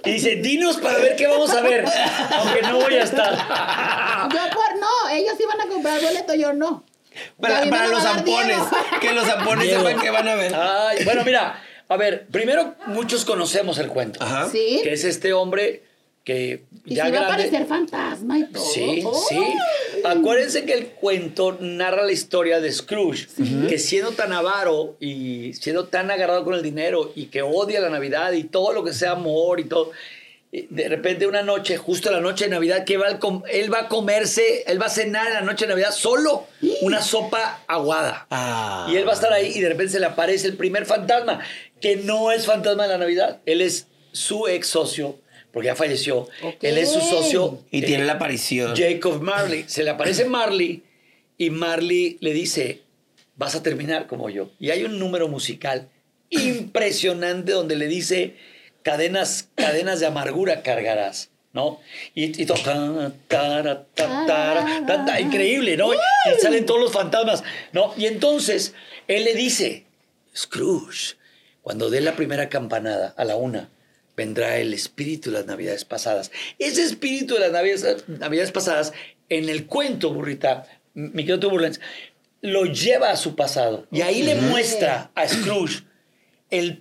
[0.04, 1.84] Y dice, dinos para ver qué vamos a ver,
[2.38, 3.32] aunque no voy a estar.
[3.34, 6.84] Yo por no, ellos iban a comprar boleto, yo no.
[7.40, 8.58] Para, los zampones.
[9.00, 10.54] Que los zampones sepan que van a ver.
[10.54, 14.22] Ay, bueno, mira, a ver, primero muchos conocemos el cuento.
[14.22, 14.48] Ajá.
[14.50, 14.80] Sí.
[14.82, 15.85] Que es este hombre
[16.26, 17.44] que Y ya si va a grande.
[17.44, 18.64] aparecer fantasma y todo.
[18.64, 19.54] Sí, sí.
[20.04, 23.28] Acuérdense que el cuento narra la historia de Scrooge,
[23.68, 27.90] que siendo tan avaro y siendo tan agarrado con el dinero y que odia la
[27.90, 29.92] Navidad y todo lo que sea amor y todo,
[30.50, 33.06] y de repente una noche, justo la noche de Navidad, que va
[33.48, 36.46] él va a comerse, él va a cenar en la noche de Navidad solo
[36.82, 38.26] una sopa aguada.
[38.30, 38.88] Ah.
[38.90, 41.38] Y él va a estar ahí y de repente se le aparece el primer fantasma,
[41.80, 45.20] que no es fantasma de la Navidad, él es su ex socio,
[45.56, 46.28] porque ya falleció.
[46.42, 46.56] Ok.
[46.60, 47.64] Él es su socio.
[47.70, 48.76] Y eh, tiene la aparición.
[48.76, 49.64] Jacob Marley.
[49.66, 50.82] Se le aparece Marley
[51.38, 52.82] y Marley le dice,
[53.36, 54.50] vas a terminar como yo.
[54.60, 55.88] Y hay un número musical
[56.28, 58.36] impresionante donde le dice
[58.82, 61.30] cadenas, cadenas de amargura cargarás.
[61.54, 61.80] ¿no?
[62.14, 65.94] Y, y todo, ta, tara, ta, tara, ta, increíble, ¿no?
[65.94, 65.98] Y
[66.38, 67.42] salen todos los fantasmas,
[67.72, 67.94] ¿no?
[67.96, 68.74] Y entonces
[69.08, 69.86] él le dice,
[70.36, 71.16] Scrooge,
[71.62, 73.70] cuando dé la primera campanada a la una,
[74.16, 76.30] vendrá el espíritu de las navidades pasadas.
[76.58, 78.92] Ese espíritu de las navidades, navidades pasadas,
[79.28, 81.80] en el cuento, burrita, mi querido Turbulence,
[82.40, 83.86] lo lleva a su pasado.
[83.90, 85.84] Y ahí le muestra a Scrooge
[86.50, 86.78] el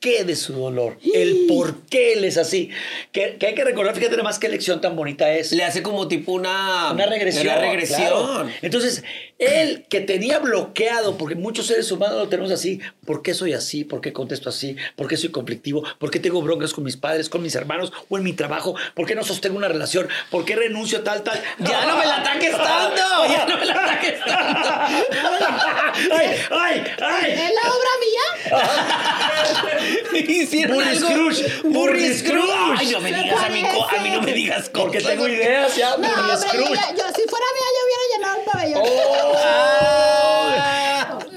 [0.00, 2.70] porqué de su dolor, el por qué él es así.
[3.12, 5.52] Que, que hay que recordar, fíjate nada más qué lección tan bonita es.
[5.52, 7.46] Le hace como tipo una, Una regresión.
[7.46, 8.00] Una regresión.
[8.00, 8.48] claro.
[8.62, 9.04] Entonces,
[9.38, 13.84] él que tenía bloqueado, porque muchos seres humanos lo tenemos así, ¿por qué soy así?
[13.84, 14.76] ¿Por qué contesto así?
[14.96, 15.84] ¿Por qué soy conflictivo?
[15.98, 18.74] ¿Por qué tengo broncas con mis padres, con mis hermanos o en mi trabajo?
[18.94, 20.08] ¿Por qué no sostengo una relación?
[20.30, 21.40] ¿Por qué renuncio a tal, tal?
[21.58, 23.00] Ya no me la ataques tanto.
[23.30, 24.70] Ya no me la ataques tanto.
[26.14, 27.32] ¡Ay, ay, ay!
[27.32, 29.89] ¿Es la obra mía?
[30.28, 31.08] Hicieron Burry algo.
[31.08, 32.18] Scrooge, Burry Burry Scrooge.
[32.18, 32.78] Scrooge.
[32.78, 35.12] Ay, no me digas a mí, a mí no me digas Porque cosas.
[35.12, 36.80] tengo ideas ya, No, Burry yo, Scrooge.
[36.98, 38.82] yo, si fuera mía, yo hubiera llenado el pabellón.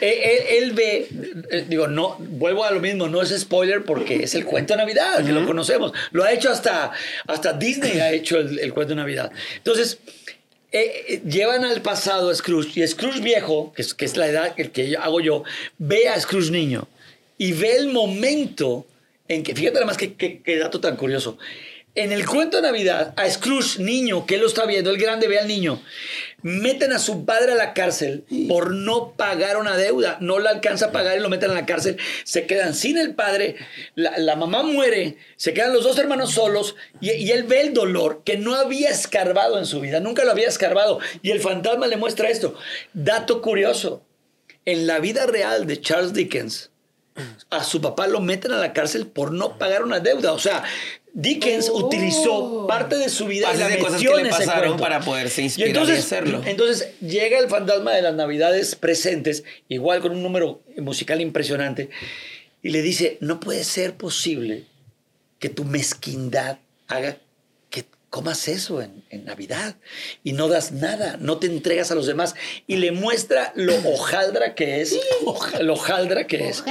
[0.00, 1.08] eh, él, él ve,
[1.50, 4.78] eh, digo, no, vuelvo a lo mismo, no es spoiler porque es el cuento de
[4.78, 5.92] Navidad, que lo conocemos.
[6.10, 6.90] Lo ha hecho hasta,
[7.28, 9.30] hasta Disney, ha hecho el, el cuento de Navidad.
[9.56, 9.98] Entonces,
[10.72, 14.54] eh, eh, llevan al pasado a Scrooge y Scrooge viejo, que es, que la edad
[14.54, 15.42] que, que hago yo,
[15.78, 16.86] ve a Scrooge niño
[17.38, 18.86] y ve el momento
[19.26, 21.38] en que, fíjate qué, qué, qué dato tan curioso.
[21.96, 25.26] En el cuento de Navidad, a Scrooge niño, que él lo está viendo, el grande
[25.26, 25.82] ve al niño,
[26.40, 30.86] meten a su padre a la cárcel por no pagar una deuda, no la alcanza
[30.86, 33.56] a pagar y lo meten a la cárcel, se quedan sin el padre,
[33.96, 37.74] la, la mamá muere, se quedan los dos hermanos solos y, y él ve el
[37.74, 41.88] dolor que no había escarbado en su vida, nunca lo había escarbado y el fantasma
[41.88, 42.54] le muestra esto.
[42.92, 44.04] Dato curioso,
[44.64, 46.70] en la vida real de Charles Dickens,
[47.50, 50.64] a su papá lo meten a la cárcel por no pagar una deuda, o sea...
[51.12, 51.86] Dickens Oh.
[51.86, 54.62] utilizó parte de su vida y Parece la de cosas que en le ese pasaron
[54.68, 54.82] cuento.
[54.84, 56.40] para poderse Y inspirar y, entonces, hacerlo.
[56.46, 61.90] entonces llega el fantasma de las navidades presentes, igual con un número musical impresionante,
[62.62, 64.66] y le dice, no puede ser posible
[65.40, 67.16] que tu mezquindad haga
[68.10, 69.76] comas eso en, en Navidad
[70.24, 72.34] y no das nada, no te entregas a los demás
[72.66, 74.98] y le muestra lo hojaldra que es,
[75.60, 76.64] lo hojaldra que es.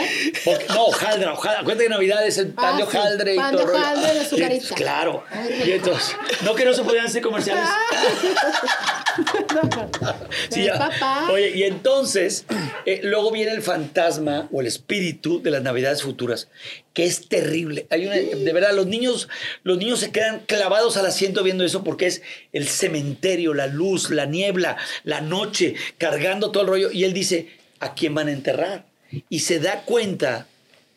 [0.69, 1.61] No, hojaldra, hojaldra.
[1.61, 3.69] Acuérdate que Navidad es el pan Ah, de sí, hojaldre y pan todo de el
[3.71, 3.85] rollo.
[3.85, 4.59] hojaldre de Y-.
[4.75, 5.23] Claro.
[5.31, 7.67] Ay, Y entonces, no que no se podían hacer comerciales.
[10.49, 10.67] Sí.
[10.77, 11.29] Papá.
[11.31, 12.45] Oye, y entonces,
[12.85, 16.47] eh, luego viene el fantasma o el espíritu de las navidades futuras,
[16.93, 17.87] que es terrible.
[17.89, 19.27] Hay una, de verdad, los niños,
[19.63, 22.21] los niños se quedan clavados al asiento viendo eso porque es
[22.53, 26.91] el cementerio, la luz, la niebla, la noche, cargando todo el rollo.
[26.91, 27.47] Y él dice,
[27.79, 28.85] ¿a quién van a enterrar?
[29.29, 30.47] Y se da cuenta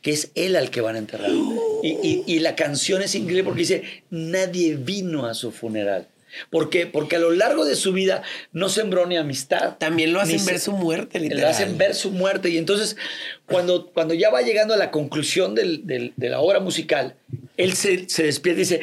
[0.02, 1.30] que es él al que van a enterrar.
[1.84, 6.06] Y, y- y la canción es increíble porque dice, nadie vino a su funeral.
[6.50, 6.86] ¿Por qué?
[6.86, 9.76] Porque a lo largo de su vida no sembró ni amistad.
[9.78, 11.50] También lo hacen se- ver su muerte, le literal.
[11.50, 12.48] hacen ver su muerte.
[12.48, 12.96] Y entonces,
[13.46, 17.16] cuando, cuando ya va llegando a la conclusión del- del- de la obra musical,
[17.56, 18.80] él se, se despierta y dice,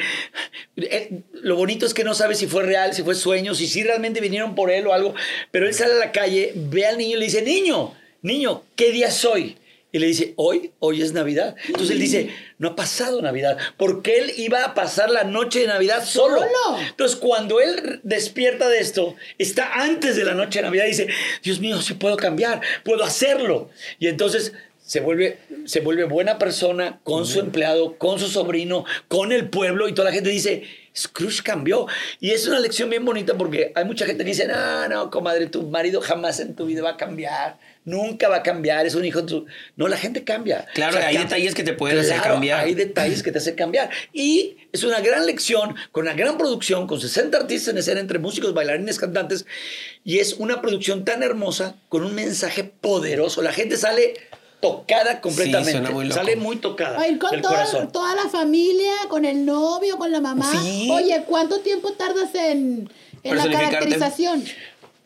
[0.76, 3.82] eh, lo bonito es que no sabe si fue real, si fue sueño, si sí
[3.82, 5.14] realmente vinieron por él o algo,
[5.50, 8.92] pero él sale a la calle, ve al niño y le dice, niño, niño, ¿qué
[8.92, 9.56] día es hoy?
[9.92, 11.56] Y le dice, hoy, hoy es Navidad.
[11.66, 15.66] Entonces él dice, no ha pasado Navidad, porque él iba a pasar la noche de
[15.66, 16.36] Navidad solo.
[16.36, 16.78] Solo.
[16.88, 21.08] Entonces, cuando él despierta de esto, está antes de la noche de Navidad y dice,
[21.42, 23.70] Dios mío, sí puedo cambiar, puedo hacerlo.
[23.98, 24.52] Y entonces
[24.90, 29.88] se vuelve, se vuelve buena persona con su empleado, con su sobrino, con el pueblo
[29.88, 30.64] y toda la gente dice,
[30.96, 31.86] Scrooge cambió.
[32.18, 35.46] Y es una lección bien bonita porque hay mucha gente que dice, no, no, comadre,
[35.46, 37.58] tu marido jamás en tu vida va a cambiar.
[37.84, 39.46] Nunca va a cambiar, es un hijo tu...
[39.76, 40.66] No, la gente cambia.
[40.74, 42.60] Claro, hay cam- detalles que te pueden hacer cambiar.
[42.60, 43.88] Hay detalles que te hacen cambiar.
[44.12, 48.18] Y es una gran lección, con una gran producción, con 60 artistas en escena, entre
[48.18, 49.46] músicos, bailarines, cantantes.
[50.04, 53.40] Y es una producción tan hermosa, con un mensaje poderoso.
[53.40, 54.14] La gente sale
[54.60, 55.72] tocada completamente.
[55.72, 56.16] suena muy loco.
[56.16, 57.90] Sale muy tocada con del todo- corazón.
[57.92, 60.50] toda la familia, con el novio, con la mamá.
[60.62, 60.88] Sí.
[60.92, 62.90] Oye, ¿cuánto tiempo tardas en,
[63.22, 64.44] en la caracterización?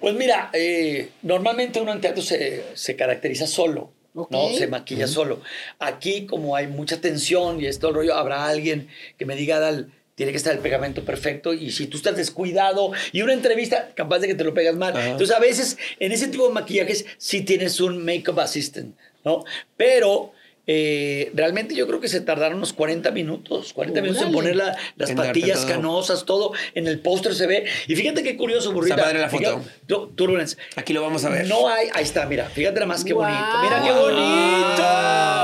[0.05, 3.91] Pues mira, eh, normalmente uno en teatro se, se caracteriza solo.
[4.13, 4.29] ¿no?
[4.55, 5.41] Se maquilla solo.
[5.79, 8.89] Aquí, como hay mucha tensión y es todo el rollo, habrá alguien
[9.19, 12.93] que me diga, Dal, tiene que estar el pegamento perfecto y si tú estás descuidado
[13.13, 14.95] y una entrevista, capaz de que te lo pegas mal.
[14.95, 18.95] Entonces, a veces, en ese tipo de maquillajes, sí tienes un make-up assistant,
[19.25, 19.43] ¿no?
[19.79, 20.34] Pero
[20.67, 24.77] eh, realmente yo creo que se tardaron unos 40 minutos, 40 minutos en poner la-
[24.97, 25.69] las En patillas todo.
[25.69, 26.53] canosas, todo.
[26.75, 27.67] En el póster se ve.
[27.87, 28.95] Y fíjate qué curioso, burrita.
[28.95, 29.69] Está padre la Fíjate- foto.
[29.87, 30.57] Tu- Turbulence.
[30.77, 31.47] Aquí lo vamos a ver.
[31.47, 33.39] No hay, ahí está, mira, fíjate nada más qué bonito.
[33.63, 34.83] Mira qué bonito.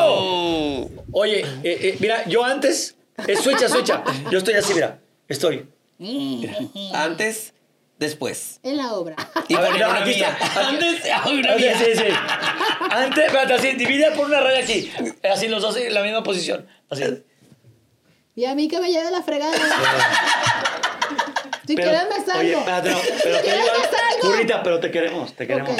[0.06, 1.04] Wow.
[1.12, 2.96] Oye, eh, eh, mira, yo antes,
[3.26, 4.02] es suecha, suecha.
[4.30, 4.98] Yo estoy así, mira,
[5.28, 5.66] estoy.
[6.94, 7.52] Antes,
[8.00, 8.58] después.
[8.64, 9.14] En la obra.
[9.46, 10.36] Y A ver, no, una aquí mía.
[10.42, 10.68] está.
[10.68, 11.78] Antes, una Sí, mía.
[11.78, 12.04] sí, sí.
[12.90, 14.90] Antes, espérate, así, divide por una raya aquí.
[15.32, 16.66] Así los dos en la misma posición.
[16.90, 17.04] Así.
[18.34, 19.52] Y a mí que me lleve la fregada.
[21.70, 22.40] Si Pero- quieres me salgo.
[22.40, 24.28] Oye, no, pero si te quieres me salgo.
[24.30, 25.70] Burrita, pero te queremos, te queremos.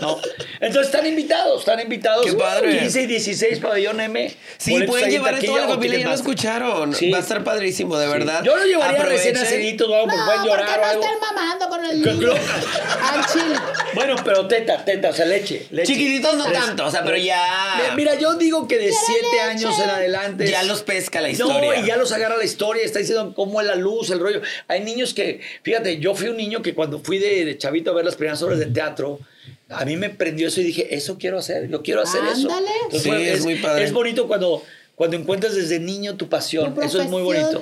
[0.00, 0.18] No.
[0.60, 2.26] Entonces están invitados, están invitados.
[2.26, 2.78] Qué padre.
[2.80, 4.34] 15 y 16 pabellón M.
[4.58, 6.94] Sí, pueden llevar a toda la o familia, ya lo escucharon.
[6.94, 7.10] Sí.
[7.10, 8.42] Va a estar padrísimo, de verdad.
[8.44, 9.34] Yo lo llevaría Aprovechen.
[9.34, 11.02] recién naciditos o algo, porque No, pueden porque llorar o no algo.
[11.04, 12.32] estén mamando con el niño.
[12.32, 13.56] Al chile.
[13.94, 15.66] Bueno, pero teta, teta, o sea, leche.
[15.70, 15.92] leche.
[15.92, 17.92] Chiquititos no tanto, o sea, pero ya.
[17.96, 19.40] Mira, yo digo que de Quiero 7 leche.
[19.40, 20.46] años en adelante.
[20.50, 21.54] Ya los pesca la historia.
[21.72, 24.42] No, y ya los agarra la historia, está diciendo cómo es la luz, el rollo.
[24.68, 27.94] Hay niños que, fíjate, yo fui un niño que cuando fui de, de chavito a
[27.94, 29.20] ver las primeras obras de teatro,
[29.68, 32.48] a mí me prendió eso y dije, eso quiero hacer, yo quiero hacer eso.
[32.50, 32.70] Ándale.
[32.92, 33.84] Sí, es muy padre.
[33.84, 34.62] Es bonito cuando,
[34.94, 37.60] cuando encuentras desde niño tu pasión, Tu eso es muy bonito.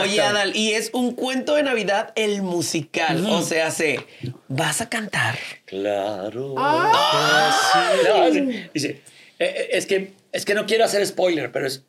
[0.00, 3.24] Oye, Adal, y es un cuento de Navidad el musical.
[3.26, 4.00] O sea, se
[4.48, 5.38] vas a cantar.
[5.64, 6.54] Claro.
[6.56, 7.98] ¡Ay!
[8.00, 8.40] que sí.
[8.40, 9.00] No, dice, eh,
[9.38, 11.82] eh, es que, es que no quiero hacer spoiler, pero es,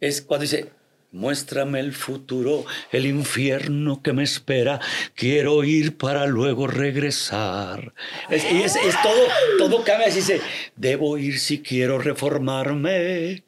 [0.00, 0.70] es cuando dice,
[1.14, 4.80] muéstrame el futuro, el infierno que me espera,
[5.14, 7.94] quiero ir para luego regresar.
[8.28, 9.22] Es- y es, todo,
[9.58, 10.40] todo cambia, dice,
[10.76, 13.44] debo ir si quiero reformarme.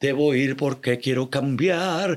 [0.00, 2.16] Debo ir porque quiero cambiar.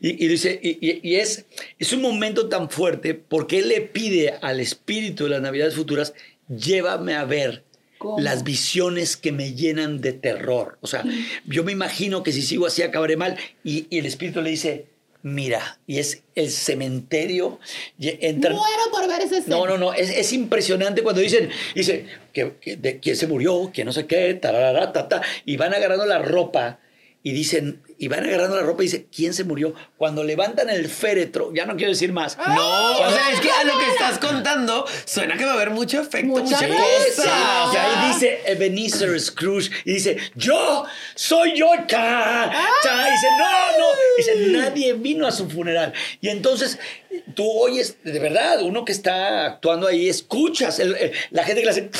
[0.00, 1.44] Y, dice, y- y es,
[1.78, 6.14] es un momento tan fuerte porque él le pide al espíritu de las Navidades futuras,
[6.48, 7.62] llévame a ver
[7.98, 8.18] ¿Cómo?
[8.20, 10.78] las visiones que me llenan de terror.
[10.80, 11.04] O sea,
[11.46, 13.36] yo me imagino que si sigo así acabaré mal.
[13.64, 14.86] Y, y el espíritu le dice,
[15.22, 17.58] mira, y es el cementerio.
[17.98, 22.52] entran- Muero por ver ese no, no, no, es, es impresionante cuando dicen, dice, que,
[22.60, 26.06] que- de quién se murió, que no sé qué, tararara, ta, ta, y van agarrando
[26.06, 26.78] la ropa
[27.22, 29.74] y dicen, y van agarrando la ropa y dice, ¿quién se murió?
[29.96, 32.36] Cuando levantan el féretro, ya no quiero decir más.
[32.38, 35.70] No, o sea, es que a lo que estás contando suena que va a haber
[35.70, 36.68] mucho efecto, Mucha cosa.
[37.16, 37.22] sí,
[37.72, 40.84] y ahí dice Ebenezer Scrooge y dice, yo
[41.14, 43.08] soy yo, cha, cha.
[43.08, 43.86] Y dice, no, no.
[43.94, 45.92] Y dice, nadie vino a su funeral.
[46.20, 46.78] Y entonces
[47.34, 51.66] tú oyes, de verdad, uno que está actuando ahí, escuchas el- el- la gente que
[51.66, 51.90] le hace...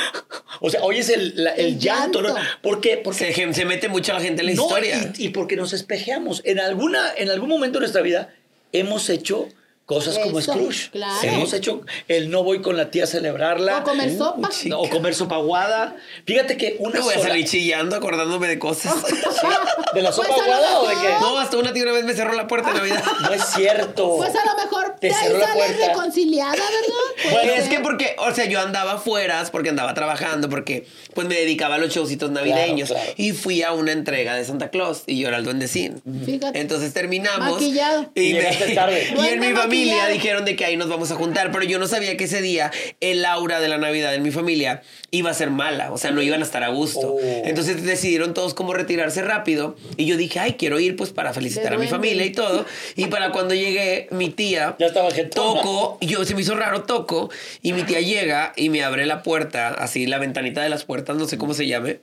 [0.60, 2.22] O sea, oyes el, la- el El llanto.
[2.22, 2.34] ¿no?
[2.62, 2.96] ¿Por qué?
[2.96, 5.12] Porque Se, se mete mucha la gente en la no, historia.
[5.18, 6.40] Y, y porque nos espejeamos.
[6.46, 8.32] En, alguna, en algún momento de nuestra vida
[8.72, 9.48] hemos hecho
[9.86, 10.90] cosas como Eso, Scrooge.
[10.90, 11.14] claro.
[11.22, 13.78] Hemos hecho el no voy con la tía a celebrarla.
[13.78, 14.50] O comer Uh, sopa.
[14.52, 14.68] sí.
[14.68, 15.96] No, o comer sopa aguada.
[16.26, 18.94] Fíjate que una Me voy a salir chillando acordándome de cosas.
[19.94, 21.08] ¿De la sopa Pues aguada o de qué?
[21.20, 23.02] No, hasta una tía una vez me cerró la puerta en Navidad.
[23.22, 24.16] No es cierto.
[24.16, 25.86] Pues a lo mejor Te de ahí cerró la puerta.
[25.88, 27.32] reconciliada, ¿verdad?
[27.32, 31.34] Bueno, es que porque, o sea, yo andaba afuera porque andaba trabajando, porque pues me
[31.36, 32.88] dedicaba a los showcitos navideños.
[32.88, 33.14] Claro, claro.
[33.18, 36.02] Y fui a una entrega de Santa Claus y yo era el duendecín.
[36.24, 36.58] Fíjate.
[36.60, 37.52] Entonces terminamos.
[37.52, 38.10] Maquillado.
[38.14, 39.14] Y, Y me- tarde.
[39.16, 40.12] y en mi familia maquillado.
[40.12, 42.70] dijeron de que ahí nos vamos a juntar, pero yo no sabía que ese día
[43.00, 46.22] el aura de la Navidad en mi familia iba a ser mala, o sea, no
[46.22, 47.14] iban a estar a gusto.
[47.14, 47.42] Oh.
[47.44, 51.74] Entonces decidieron todos como retirarse rápido y yo dije, ay, quiero ir pues para felicitar
[51.74, 52.66] a mi familia y todo.
[52.94, 57.30] Y para cuando llegué, mi tía Ya estaba toco, yo se me hizo raro, toco,
[57.62, 61.16] y mi tía llega y me abre la puerta, así la ventanita de las puertas,
[61.16, 62.00] no sé cómo se llame,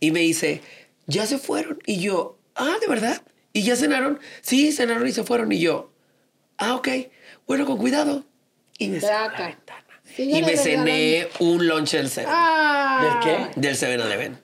[0.00, 0.60] y me dice,
[1.06, 1.78] ya se fueron.
[1.86, 3.22] Y yo, ah, ¿de verdad?
[3.52, 4.18] ¿Y ya cenaron?
[4.42, 5.50] Sí, cenaron y se fueron.
[5.52, 5.90] Y yo,
[6.58, 6.88] ah, ok,
[7.46, 8.24] bueno, con cuidado.
[8.78, 9.84] Y me cerró la ventana.
[10.04, 12.30] Síguele Y me cené un lunch del Seven.
[12.32, 13.20] Ah.
[13.24, 13.60] ¿Del qué?
[13.60, 14.38] Del Seven Eleven.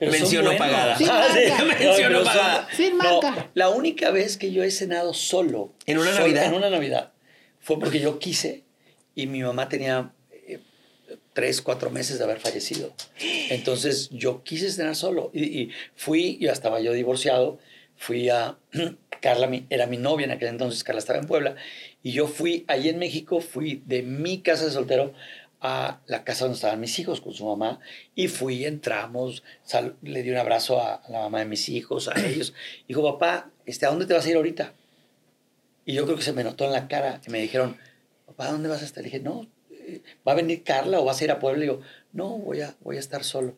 [0.00, 0.54] No buenos.
[0.56, 0.96] pagada.
[0.96, 2.02] Sin Ah, sí.
[2.10, 2.68] no pagada.
[2.76, 3.50] Sin No, marca.
[3.54, 5.72] la única vez que yo he cenado solo.
[5.86, 6.44] ¿En una solo- Navidad?
[6.46, 7.12] En una Navidad.
[7.60, 8.64] Fue porque yo quise
[9.14, 10.12] y mi mamá tenía
[10.46, 10.60] eh,
[11.32, 12.92] tres, cuatro meses de haber fallecido.
[13.50, 17.58] Entonces yo quise cenar solo y, y fui, ya estaba yo divorciado,
[17.98, 18.56] fui a,
[19.20, 21.56] Carla era mi novia en aquel entonces, Carla estaba en Puebla,
[22.02, 25.12] y yo fui, ahí en México, fui de mi casa de soltero
[25.60, 27.80] a la casa donde estaban mis hijos con su mamá
[28.14, 32.08] y fui, entramos, sal- le di un abrazo a, a la mamá de mis hijos,
[32.08, 32.54] a ellos.
[32.86, 34.72] Dijo, papá, este, ¿a dónde te vas a ir ahorita?
[35.84, 37.76] Y yo creo que se me notó en la cara y me dijeron,
[38.26, 39.02] papá, ¿a dónde vas a estar?
[39.02, 41.58] Le dije, no, eh, ¿va a venir Carla o vas a ir a Puebla?
[41.58, 41.80] Le digo,
[42.12, 43.56] no, voy a, voy a estar solo.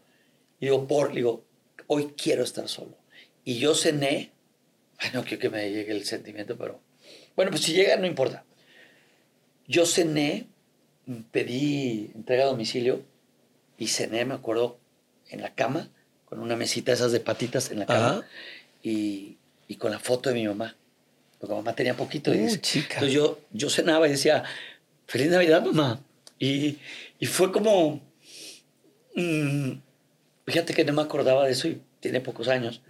[0.58, 1.44] Y digo, por, le digo,
[1.86, 2.99] hoy quiero estar solo.
[3.44, 4.32] Y yo cené,
[4.98, 6.80] ay, no quiero que me llegue el sentimiento, pero
[7.36, 8.44] bueno, pues si llega, no importa.
[9.66, 10.46] Yo cené,
[11.30, 13.02] pedí entrega a domicilio
[13.78, 14.78] y cené, me acuerdo,
[15.30, 15.88] en la cama
[16.26, 18.26] con una mesita esas de patitas en la cama
[18.82, 19.36] y,
[19.68, 20.76] y con la foto de mi mamá.
[21.38, 22.32] Porque mamá tenía poquito.
[22.34, 22.94] y Uh, dice- chica.
[22.94, 24.44] Entonces yo, yo cenaba y decía,
[25.06, 26.00] feliz Navidad, mamá.
[26.38, 26.78] Y,
[27.18, 28.00] y fue como,
[29.16, 29.72] mm,
[30.46, 32.82] fíjate que no me acordaba de eso y tiene pocos años.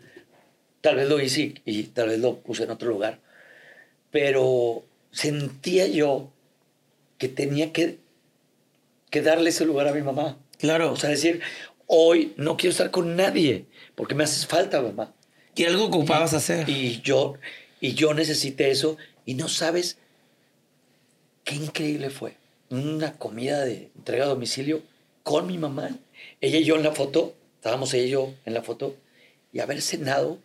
[0.80, 3.20] Tal vez lo hice y, y tal vez lo puse en otro lugar.
[4.10, 6.32] Pero sentía yo
[7.18, 7.98] que tenía que,
[9.10, 10.38] que darle ese lugar a mi mamá.
[10.58, 10.92] Claro.
[10.92, 11.40] O sea, decir,
[11.86, 15.12] hoy no quiero estar con nadie porque me haces falta, mamá.
[15.54, 16.68] y algo ocupabas hacer.
[16.68, 17.34] Y yo,
[17.80, 19.98] y yo necesité eso y no sabes
[21.44, 22.36] qué increíble fue.
[22.70, 24.82] Una comida de entrega a domicilio
[25.22, 25.90] con mi mamá.
[26.40, 28.96] Ella y yo en la foto, estábamos ella y yo en la foto,
[29.52, 30.38] y haber cenado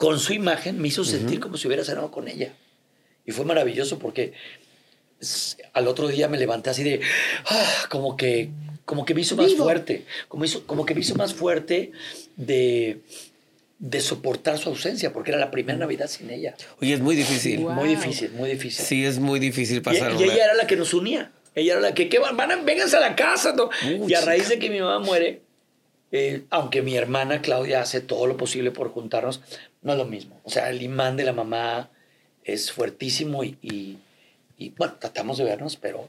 [0.00, 2.54] con su imagen me hizo sentir como si hubiera cenado con ella.
[3.26, 4.32] Y fue maravilloso porque
[5.74, 7.02] al otro día me levanté así de,
[7.44, 8.48] ah, como que,
[8.86, 9.64] como que me hizo más Vivo.
[9.64, 11.92] fuerte, como, hizo, como que me hizo más fuerte
[12.36, 13.00] de,
[13.78, 16.54] de soportar su ausencia, porque era la primera Navidad sin ella.
[16.80, 17.60] Oye, es muy difícil.
[17.60, 17.72] Wow.
[17.72, 18.82] Muy difícil, muy difícil.
[18.86, 20.18] Sí, es muy difícil Y, pasar.
[20.18, 21.30] y ella era la que nos unía.
[21.54, 22.40] Ella era la que, ¿qué van?
[22.40, 23.52] a, vénganse a la casa.
[23.52, 23.68] ¿no?
[24.08, 24.54] Y a raíz chica.
[24.54, 25.42] de que mi mamá muere,
[26.10, 29.42] eh, aunque mi hermana Claudia hace todo lo posible por juntarnos,
[29.82, 30.40] no es lo mismo.
[30.44, 31.90] O sea, el imán de la mamá
[32.44, 33.98] es fuertísimo y, y,
[34.58, 36.08] y, bueno, tratamos de vernos, pero...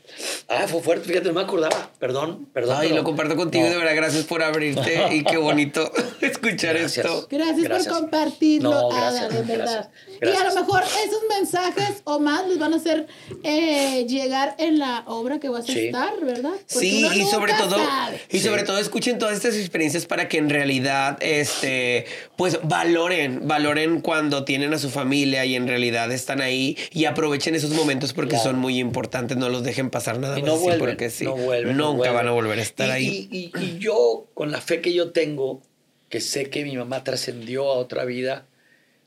[0.49, 1.89] Ah, fue fuerte, fíjate, no me acordaba.
[1.99, 2.75] Perdón, perdón.
[2.79, 3.69] Ay, pero- lo comparto contigo, No.
[3.71, 5.89] de verdad, gracias por abrirte y qué bonito
[6.21, 7.05] escuchar Gracias.
[7.05, 7.27] esto.
[7.31, 7.87] Gracias, Gracias.
[7.93, 9.89] por compartirlo, No, gracias, Ada, de verdad.
[10.19, 13.07] gracias, Y a lo mejor esos mensajes o más los van a hacer
[13.43, 15.85] eh, llegar en la obra que vas a Sí.
[15.87, 16.51] estar, ¿verdad?
[16.51, 18.19] Porque Sí, y sobre todo, sabe.
[18.29, 22.05] y sobre todo escuchen todas estas experiencias para que en realidad, este,
[22.41, 27.53] pues valoren, valoren cuando tienen a su familia y en realidad están ahí y aprovechen
[27.53, 28.45] esos momentos porque Claro.
[28.45, 31.23] son muy importantes, no los dejen pasar nada Y más no así vuelven, porque sí,
[31.23, 32.15] no vuelven, no nunca vuelven.
[32.15, 33.27] van a volver a estar Y- ahí.
[33.29, 35.61] Y, y- y yo, con la fe que yo tengo,
[36.09, 38.47] que sé que mi mamá trascendió a otra vida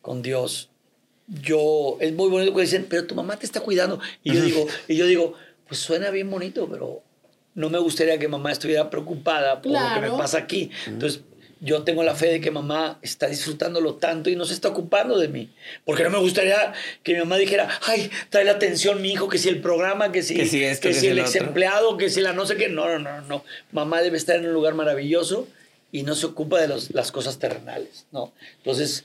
[0.01, 0.71] con Dios,
[1.27, 3.99] yo, es muy bonito que dicen, pero tu mamá te está cuidando.
[4.23, 5.35] Y yo digo, y yo digo,
[5.67, 7.03] pues suena bien bonito, pero
[7.57, 10.71] no me gustaría que mamá estuviera preocupada por lo que me pasa aquí.
[10.87, 11.23] Entonces,
[11.65, 15.19] yo tengo la fe de que mamá está disfrutándolo tanto y no se está ocupando
[15.19, 15.51] de mí.
[15.85, 19.39] Porque no me gustaría que mi mamá dijera, ay, trae la atención mi hijo, que
[19.39, 21.37] si el programa, que si, Que si esto, que que si si el lo ex
[21.37, 22.69] empleado, que si la no sé qué.
[22.69, 23.45] No, no, no, no.
[23.73, 25.49] Mamá debe estar en un lugar maravilloso
[25.91, 28.33] y no se ocupa de los- las cosas terrenales, ¿no?
[28.59, 29.05] Entonces,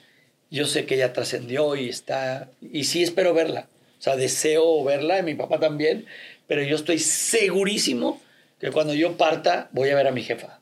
[0.51, 3.67] yo sé que ella trascendió y está, y sí espero verla.
[3.99, 6.05] O sea, deseo verla, y mi papá también,
[6.47, 8.21] pero yo estoy segurísimo
[8.59, 10.58] que cuando yo parta voy a ver a mi jefa.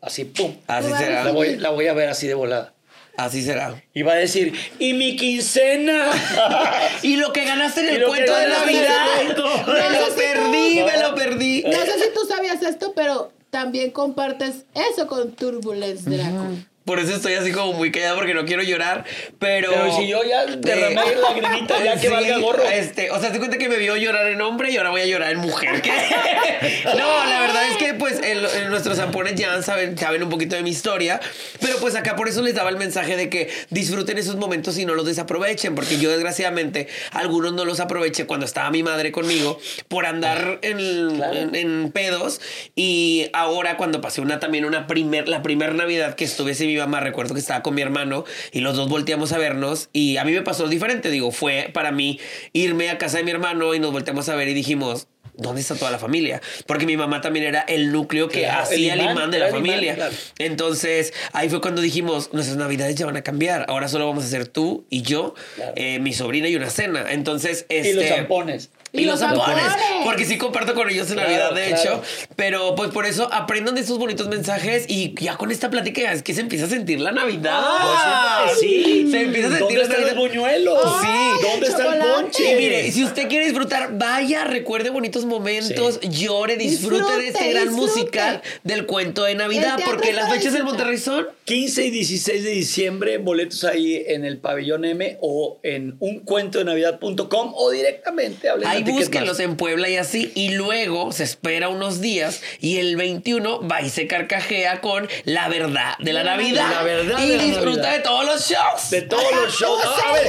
[0.00, 0.54] Así, pum.
[0.66, 2.72] Así será, La voy, la voy a ver así de volada.
[3.16, 3.82] así será.
[3.94, 6.10] Y va a decir, ¿y mi quincena?
[7.02, 11.14] Y lo que ganaste en el cuento de Navidad, me No lo perdí, me lo
[11.14, 11.62] perdí.
[11.62, 16.46] No sé si tú sabías esto, pero también compartes eso con Turbulence Draco.
[16.86, 19.04] Por eso estoy así como muy callado porque no quiero llorar,
[19.38, 19.70] pero...
[19.72, 22.62] Pero si yo ya derramé Eh, lagrimita, ya que sí, valga gorro.
[22.64, 25.06] Este, o sea, te cuenta que me vio llorar en hombre y ahora voy a
[25.06, 25.82] llorar en mujer.
[25.82, 25.90] ¿qué?
[26.96, 30.54] no, la verdad es que pues en, en nuestros zampones ya saben, saben un poquito
[30.56, 31.20] de mi historia,
[31.60, 34.86] pero pues acá por eso les daba el mensaje de que disfruten esos momentos y
[34.86, 39.58] no los desaprovechen, porque yo desgraciadamente algunos no los aproveché cuando estaba mi madre conmigo
[39.88, 41.34] por andar en, Claro.
[41.36, 42.40] en- en pedos
[42.76, 46.80] y ahora cuando pasé una también una primer, la primera Navidad que estuve sin mi
[46.82, 50.24] mamá, recuerdo que estaba con mi hermano y los dos volteamos a vernos y a
[50.24, 52.18] mí me pasó diferente, digo, fue para mí
[52.52, 55.74] irme a casa de mi hermano y nos volteamos a ver y dijimos, ¿dónde está
[55.74, 56.40] toda la familia?
[56.66, 59.48] Porque mi mamá también era el núcleo que Claro, hacía el el imán, de la
[59.48, 59.94] imán, familia.
[59.94, 60.14] claro.
[60.38, 64.26] Entonces ahí fue cuando dijimos, nuestras navidades ya van a cambiar, ahora solo vamos a
[64.26, 65.72] hacer tú y yo, Claro.
[65.76, 67.06] eh, mi sobrina y una cena.
[67.10, 68.70] Entonces, Y los este, zampones.
[69.02, 69.76] Y, los los.
[70.04, 71.82] Porque sí comparto con ellos en Claro, Navidad, de claro.
[71.82, 72.02] hecho.
[72.36, 76.22] Pero pues por eso aprendan de esos bonitos mensajes y ya con esta plática es
[76.22, 77.62] que se empieza a sentir la Navidad.
[78.44, 79.08] Pues, sí.
[79.10, 80.28] Se empieza a sentir ¿Dónde la están los Navidad.
[80.28, 81.00] buñuelos?
[81.02, 81.46] Sí.
[81.50, 81.98] ¿Dónde está el
[82.38, 87.68] Y mire, si usted quiere disfrutar, vaya, recuerde bonitos momentos, llore, disfrute, de este gran
[87.68, 87.92] disfrute.
[87.92, 90.64] musical del cuento de Navidad, porque las fechas del.
[90.66, 95.96] Monterrey son 15 y 16 de diciembre, boletos ahí en el pabellón M o en
[96.00, 99.04] uncuentodenavidad.com o directamente hablen Ahí a Ticketmaster.
[99.10, 100.32] búsquenlos en Puebla y así.
[100.34, 105.48] Y luego se espera unos días y el 21 va y se carcajea con la
[105.48, 106.68] verdad de la Navidad.
[106.70, 107.96] La verdad y de la disfruta Navidad.
[107.96, 108.90] de todos los shows.
[108.90, 109.80] De todos los shows.
[109.84, 110.26] Ah, a ver,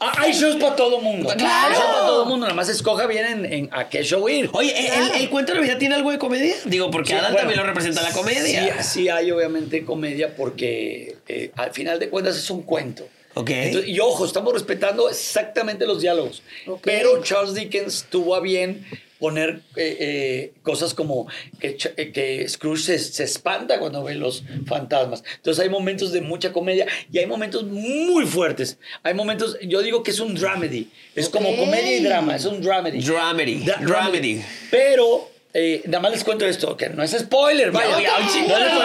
[0.00, 1.28] ah, hay shows para todo mundo.
[1.36, 1.68] Claro.
[1.68, 2.46] Hay shows para todo mundo.
[2.46, 4.50] Nada más escoja bien en, en a qué show ir.
[4.52, 5.14] Oye, ¿el- Claro.
[5.14, 6.54] ¿el, el cuento de Navidad tiene algo de comedia?
[6.64, 8.82] Digo, porque Sí, bueno, también lo representa la comedia.
[8.82, 13.06] Sí, sí hay obviamente comedia porque eh, al final de cuentas es un cuento.
[13.34, 13.50] Ok.
[13.50, 16.42] Entonces, y ojo, estamos respetando exactamente los diálogos.
[16.66, 16.80] Ok.
[16.82, 18.84] Pero Charles Dickens tuvo a bien
[19.20, 21.28] poner eh, eh, cosas como
[21.60, 25.22] que, eh, que Scrooge se, se espanta cuando ve los fantasmas.
[25.36, 28.78] Entonces hay momentos de mucha comedia y hay momentos muy fuertes.
[29.04, 30.90] Hay momentos, yo digo que es un dramedy.
[31.14, 33.00] Es como comedia y drama, es un dramedy.
[33.02, 33.62] Dramedy.
[33.64, 34.42] Dra- Dramedy.
[34.70, 37.98] Pero, eh, nada más les cuento esto, que no es spoiler, vaya.
[38.00, 38.82] Ya, ya, No.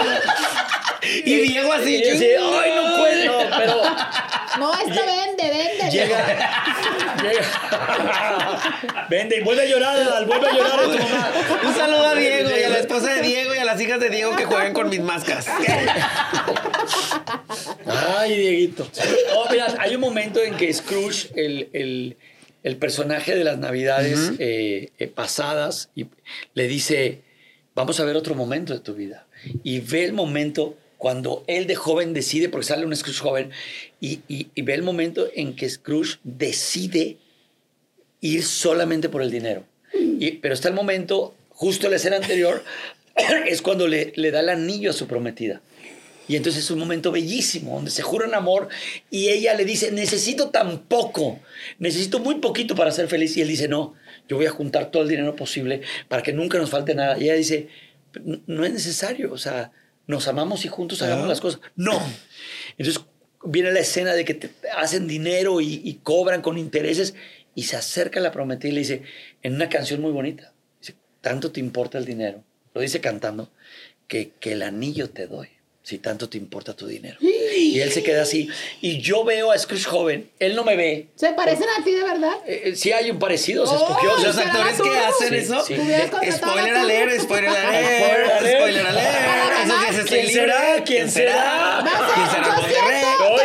[1.24, 1.96] Y Diego así.
[1.98, 2.26] Y yo así,
[2.64, 3.82] ay, no puedo, pero
[4.58, 5.92] No, esto vende, vende.
[5.92, 6.26] llega,
[7.22, 11.32] llega, vende y vuelve a llorar, vuelve a llorar a tu mamá.
[11.64, 14.10] Un saludo a Diego y a la esposa de Diego y a las hijas de
[14.10, 15.46] Diego que juegan con mis mascas.
[18.18, 18.88] Ay, Dieguito.
[19.36, 22.18] Oh, mira, hay un momento en que Scrooge, el, el-
[22.66, 26.08] el personaje de las navidades eh, eh, pasadas, y
[26.56, 27.22] le dice,
[27.76, 29.28] vamos a ver otro momento de tu vida.
[29.64, 33.52] Y ve el momento cuando él de joven decide, porque sale un Scrooge joven,
[34.02, 37.18] y, y- y ve el momento en que Scrooge decide
[38.22, 39.64] ir solamente por el dinero.
[39.94, 42.64] Y- pero está el momento, justo en la escena anterior,
[43.48, 45.62] es cuando le, le da el anillo a su prometida.
[46.28, 48.68] Y entonces es un momento bellísimo, donde se juran amor
[49.12, 51.40] y ella le dice, necesito tan poco,
[51.78, 53.38] necesito muy poquito para ser feliz.
[53.38, 53.94] Y él dice, no,
[54.28, 57.18] yo voy a juntar todo el dinero posible para que nunca nos falte nada.
[57.20, 57.68] Y ella dice,
[58.16, 59.72] "N- no es necesario, o sea,
[60.08, 61.30] nos amamos y juntos hagamos Ah.
[61.30, 61.62] las cosas.
[61.76, 62.02] No.
[62.78, 63.04] Entonces
[63.44, 67.14] viene la escena de que te hacen dinero y, y cobran con intereses
[67.54, 69.04] y se acerca la prometida y le dice,
[69.44, 73.52] en una canción muy bonita, dice, tanto te importa el dinero, lo dice cantando,
[74.08, 75.48] que, que el anillo te doy,
[75.86, 77.16] si tanto te importa tu dinero.
[77.22, 78.50] Y él se queda así.
[78.82, 81.10] Y yo veo a Scrooge joven, él no me ve.
[81.16, 82.34] ¿Se parecen a ti de verdad?
[82.48, 84.10] Eh, eh, sí hay un parecido, se Oh, escogió.
[84.16, 85.64] Los Los se- actores que hacen Sí, eso.
[85.64, 85.76] sí.
[85.76, 90.08] Contratado Spoiler alert, spoiler alert, spoiler alert.
[90.08, 90.84] ¿Quién será?
[90.84, 91.84] ¿Quién será?
[92.16, 92.46] ¿Quién será?
[92.48, 93.02] Yo Monterrey?
[93.04, 93.36] siento- No,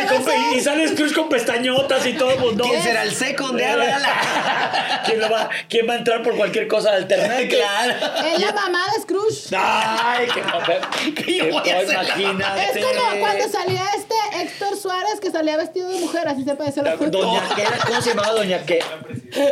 [0.55, 2.35] y, sale Scrooge con pestañotas y todo.
[2.37, 2.63] pues, no.
[2.63, 3.65] ¿Quién será el second de?
[5.05, 7.47] ¿Quién, lo va, ¿Quién va a entrar por cualquier cosa alternante?
[7.49, 7.93] Claro.
[8.33, 9.55] Es la mamá de Scrooge.
[9.57, 11.13] Ay, qué papel.
[11.15, 12.79] Que yo voy a hacer la- imagínate.
[12.79, 16.79] Es como cuando salía este Héctor Suárez que salía vestido de mujer, así se parece
[16.81, 18.79] a la Doña qué era, ¿cómo se llamaba Doña qué?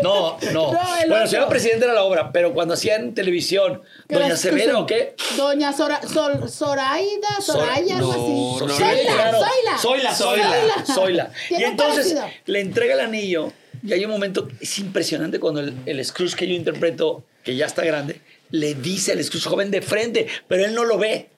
[0.04, 0.72] No, no.
[1.08, 4.86] Bueno, se llama presidente de la obra, pero cuando hacían televisión, Que Doña Severa o
[4.86, 5.16] qué?
[5.38, 8.76] Doña Sora, Sol- Zoraida, Soraya, algo no, así.
[8.78, 9.78] Zoila.
[9.80, 10.89] Zoila, Zoila, Zoila.
[10.94, 11.32] Zoila.
[11.50, 12.44] Y entonces parecido.
[12.46, 13.52] le entrega el anillo
[13.84, 17.66] y hay un momento, es impresionante cuando el, el Scrooge que yo interpreto, que ya
[17.66, 18.22] está grande,
[18.52, 21.30] le dice al Scrooge joven de frente, pero él no lo ve.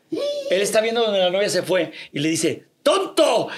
[0.50, 3.50] Él está viendo donde la novia se fue y le dice, tonto,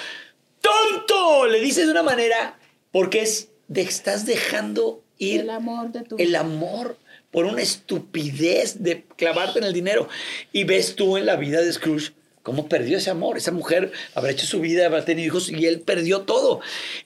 [0.62, 1.48] tonto.
[1.48, 2.60] Le dice de una manera,
[2.92, 6.98] porque es, de, estás dejando ir El amor de tu el amor
[7.32, 10.08] por una estupidez de clavarte en el dinero.
[10.52, 12.14] Y ves tú en la vida de Scrooge
[12.44, 13.38] cómo perdió ese amor.
[13.38, 16.60] Esa mujer habrá hecho su vida, habrá tenido hijos y él perdió todo.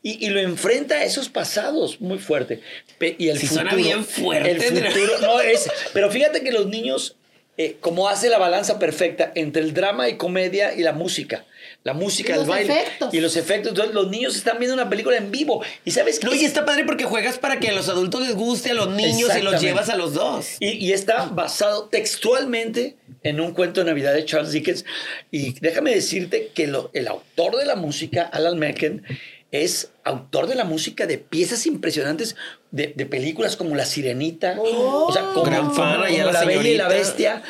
[0.03, 2.61] Y, y lo enfrenta a esos pasados muy fuerte.
[2.97, 3.69] Pe- Y el Sí, futuro.
[3.69, 4.51] suena bien fuerte.
[4.51, 5.69] El futuro, no es.
[5.93, 7.15] Pero fíjate que los niños,
[7.57, 11.45] eh, como hace la balanza perfecta entre el drama y comedia y la música.
[11.83, 13.13] La música, Y el los baile efectos.
[13.13, 13.69] y los efectos.
[13.69, 15.63] Entonces, los niños están viendo una película en vivo.
[15.85, 16.37] Y sabes No, qué?
[16.37, 19.31] y está padre porque juegas para que a los adultos les guste, a los niños
[19.37, 20.57] y los llevas a los dos.
[20.59, 24.83] Y, y está basado textualmente en un cuento de Navidad de Charles Dickens.
[25.31, 29.03] Y déjame decirte que lo- el autor de la música, Alan Menken,
[29.51, 32.35] es autor de la música de piezas impresionantes
[32.71, 36.45] de, de películas como La Sirenita, o sea, como, Gran fan, como- como la La
[36.45, 36.87] Bella y la.
[36.87, 37.43] Bestia,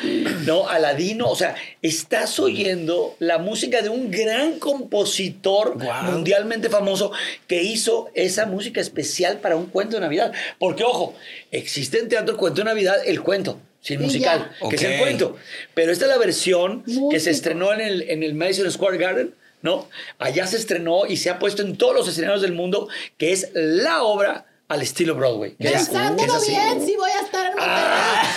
[0.46, 0.68] ¿no?
[0.68, 7.12] Aladino, o sea, estás oyendo la música de un gran compositor mundialmente famoso
[7.46, 10.32] que hizo esa música especial para un cuento de Navidad.
[10.58, 11.14] Porque, ojo,
[11.50, 14.68] existe en teatro cuento de Navidad el cuento, sin musical, ya.
[14.68, 15.36] que es el cuento.
[15.74, 17.20] Pero esta es la versión que Músico.
[17.20, 19.88] se estrenó en el, en el Madison Square Garden, ¿no?
[20.18, 23.50] Allá se estrenó y se ha puesto en todos los escenarios del mundo, que es
[23.54, 25.56] la obra al estilo Broadway.
[25.58, 27.78] es- Pensándolo bien, sí voy a estar en Monterrey.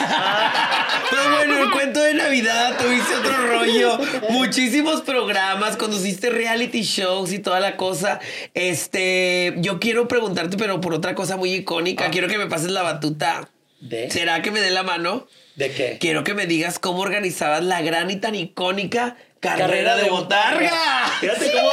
[1.11, 3.99] Pero bueno, el cuento de Navidad, tuviste otro rollo.
[4.30, 8.19] Muchísimos programas, conduciste reality shows y toda la cosa.
[8.53, 12.09] Este, yo quiero preguntarte, pero por otra cosa muy icónica.
[12.11, 13.49] Quiero que me pases la batuta.
[13.82, 14.09] ¿De?
[14.09, 15.28] ¿Será que me dé la mano?
[15.55, 15.97] ¿De qué?
[15.99, 20.71] Quiero que me digas cómo organizabas la gran y tan icónica carrera, de botarga.
[21.19, 21.71] Fíjate cómo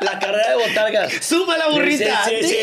[0.00, 1.12] la carrera de botargas.
[1.24, 2.24] Suma la burrita.
[2.24, 2.56] Sí, sí, sí.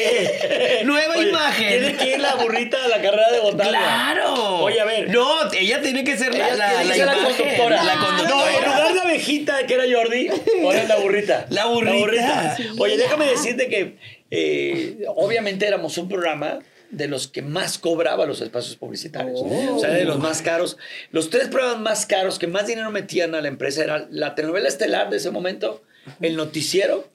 [0.84, 1.70] Nueva Oye, imagen.
[1.70, 3.70] Tiene que ir la burrita a la carrera de botarga.
[3.80, 4.58] Claro.
[4.64, 5.10] Oye, a ver.
[5.10, 7.84] No, ella tiene que ser la, la, la la conductora.
[7.84, 8.66] La No, en conductora.
[8.68, 10.28] lugar de la abejita que era Jordi,
[10.64, 11.46] ahora es la burrita.
[11.50, 12.56] La burrita.
[12.58, 13.04] Sí, Oye, ya.
[13.04, 13.96] déjame decirte que
[14.32, 16.60] eh, obviamente éramos un programa
[16.92, 19.40] de los que más cobraba los espacios publicitarios.
[19.44, 19.76] Oh.
[19.76, 20.78] O sea, de los más caros.
[21.12, 24.68] Los tres programas más caros que más dinero metían a la empresa eran la telenovela
[24.68, 25.84] estelar de ese momento,
[26.22, 27.08] el noticiero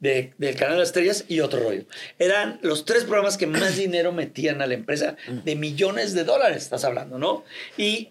[0.00, 1.84] de- del canal de las estrellas y otro rollo.
[2.18, 6.62] Eran los tres programas que más dinero metían a la empresa, de millones de dólares,
[6.62, 7.44] estás hablando, ¿no?
[7.76, 8.08] Y,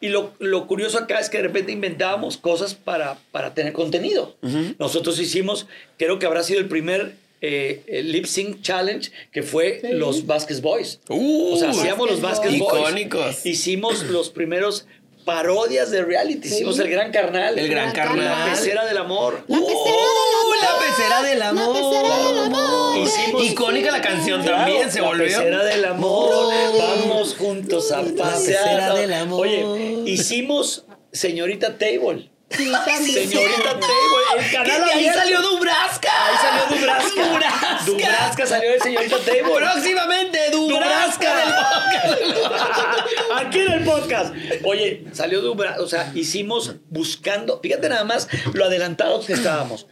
[0.00, 4.36] y lo, lo curioso acá es que de repente inventábamos cosas para, para tener contenido.
[4.78, 5.66] Nosotros hicimos,
[5.98, 9.88] creo que habrá sido el primer eh, el Lip Sync Challenge, que fue Sí.
[9.92, 11.00] los Vasquez Boys.
[11.08, 12.80] Uh, o sea, hacíamos los Vasquez Boys.
[12.80, 13.44] Icónicos.
[13.44, 14.86] Hicimos los primeros
[15.24, 16.48] parodias de reality.
[16.48, 16.54] Sí.
[16.56, 17.58] Hicimos el Gran Carnal.
[17.58, 18.24] El Gran Carnal.
[18.24, 19.44] La pecera del amor.
[19.48, 20.56] La pecera del Uh, amor.
[20.62, 21.76] La pecera del amor.
[21.76, 22.98] La pecera del amor.
[22.98, 25.26] Hicimos- Icónica la canción Claro, también se la volvió.
[25.26, 26.52] pecera del amor.
[26.78, 28.64] Vamos juntos a La pasear.
[28.64, 29.46] pecera del amor.
[29.46, 29.64] Oye,
[30.10, 32.30] hicimos Señorita Table.
[32.56, 33.28] Sí, también.
[33.30, 34.38] Señorita Table.
[34.38, 36.10] El Que canal ahí salió Dubrasca.
[36.26, 37.22] Ahí salió Dubrasca.
[37.28, 37.84] Dubrasca.
[37.86, 39.52] Dubrasca salió de Señorita Table.
[39.56, 41.32] Próximamente Dubrasca.
[43.36, 44.34] Aquí en el podcast.
[44.64, 49.86] Oye, salió Dubra, o sea, hicimos buscando, fíjate nada más lo adelantados que estábamos.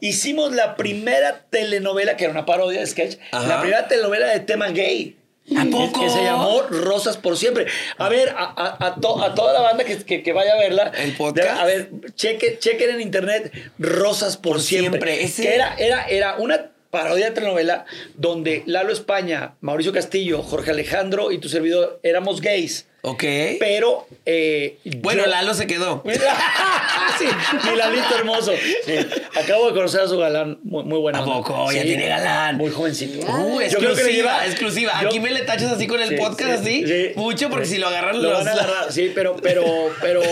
[0.00, 3.46] Hicimos la primera telenovela, que era una parodia de sketch, Ajá.
[3.46, 5.16] la primera telenovela de tema gay.
[5.56, 6.00] ¿A poco?
[6.00, 7.66] Que se llamó Rosas por Siempre.
[7.98, 10.58] A ver, a, a- a to- a toda la banda que, que- que vaya a
[10.58, 10.90] verla.
[10.96, 11.60] ¿El podcast?
[11.60, 14.90] A ver, cheque, chequen en internet Rosas por, Por Siempre.
[15.00, 17.84] Siempre, ese- Que era, era, era una parodia de telenovela
[18.14, 22.86] donde Lalo España, Mauricio Castillo, Jorge Alejandro y tu servidor éramos gays.
[23.08, 23.22] Ok.
[23.60, 24.06] Pero.
[24.24, 26.02] eh, Bueno, yo- Lalo se quedó.
[27.18, 27.24] sí,
[27.70, 28.52] mi Lalito hermoso.
[28.84, 28.94] Sí,
[29.40, 31.18] Acabo de conocer a su galán, muy, muy buena.
[31.18, 31.34] ¿A onda.
[31.36, 31.70] poco?
[31.72, 32.56] Ya Sí, tiene galán.
[32.56, 33.24] Muy jovencito.
[33.26, 34.92] Uh, Yo creo que le exclusiva, lleva- exclusiva.
[35.02, 36.86] yo- Aquí me le tachas así con el Sí, podcast, sí, así.
[36.86, 37.12] sí.
[37.16, 37.74] Mucho, porque Sí.
[37.74, 38.38] si lo agarran Lo los.
[38.38, 39.64] van a agarrar, sí, pero, pero,
[40.00, 40.22] pero,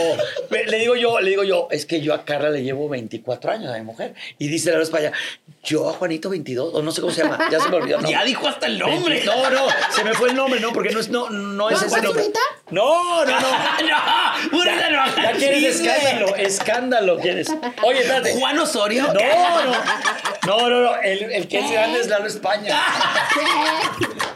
[0.50, 3.52] pe- le digo yo, le digo yo, es que yo a Carla le llevo 24
[3.52, 4.14] años a mi mujer.
[4.38, 5.12] Y dice la España,
[5.62, 8.00] yo a Juanito 22, o no sé cómo se llama, ya se me olvidó.
[8.00, 8.08] no.
[8.14, 9.22] Ya dijo hasta el nombre.
[9.24, 11.86] No, no, se me fue el nombre, no, porque no es, no, no es ¿No,
[11.86, 12.22] ese nombre.
[12.22, 12.40] Juanita?
[12.70, 13.40] No, no, no.
[13.40, 17.48] no, ahorita no Ya quieres escándalo, escándalo quieres.
[17.82, 18.34] Oye, espérate.
[18.34, 19.04] Juan Osorio.
[19.04, 19.72] No, no.
[20.46, 21.00] No, no, no.
[21.00, 22.80] El, el que es grande es Lalo España.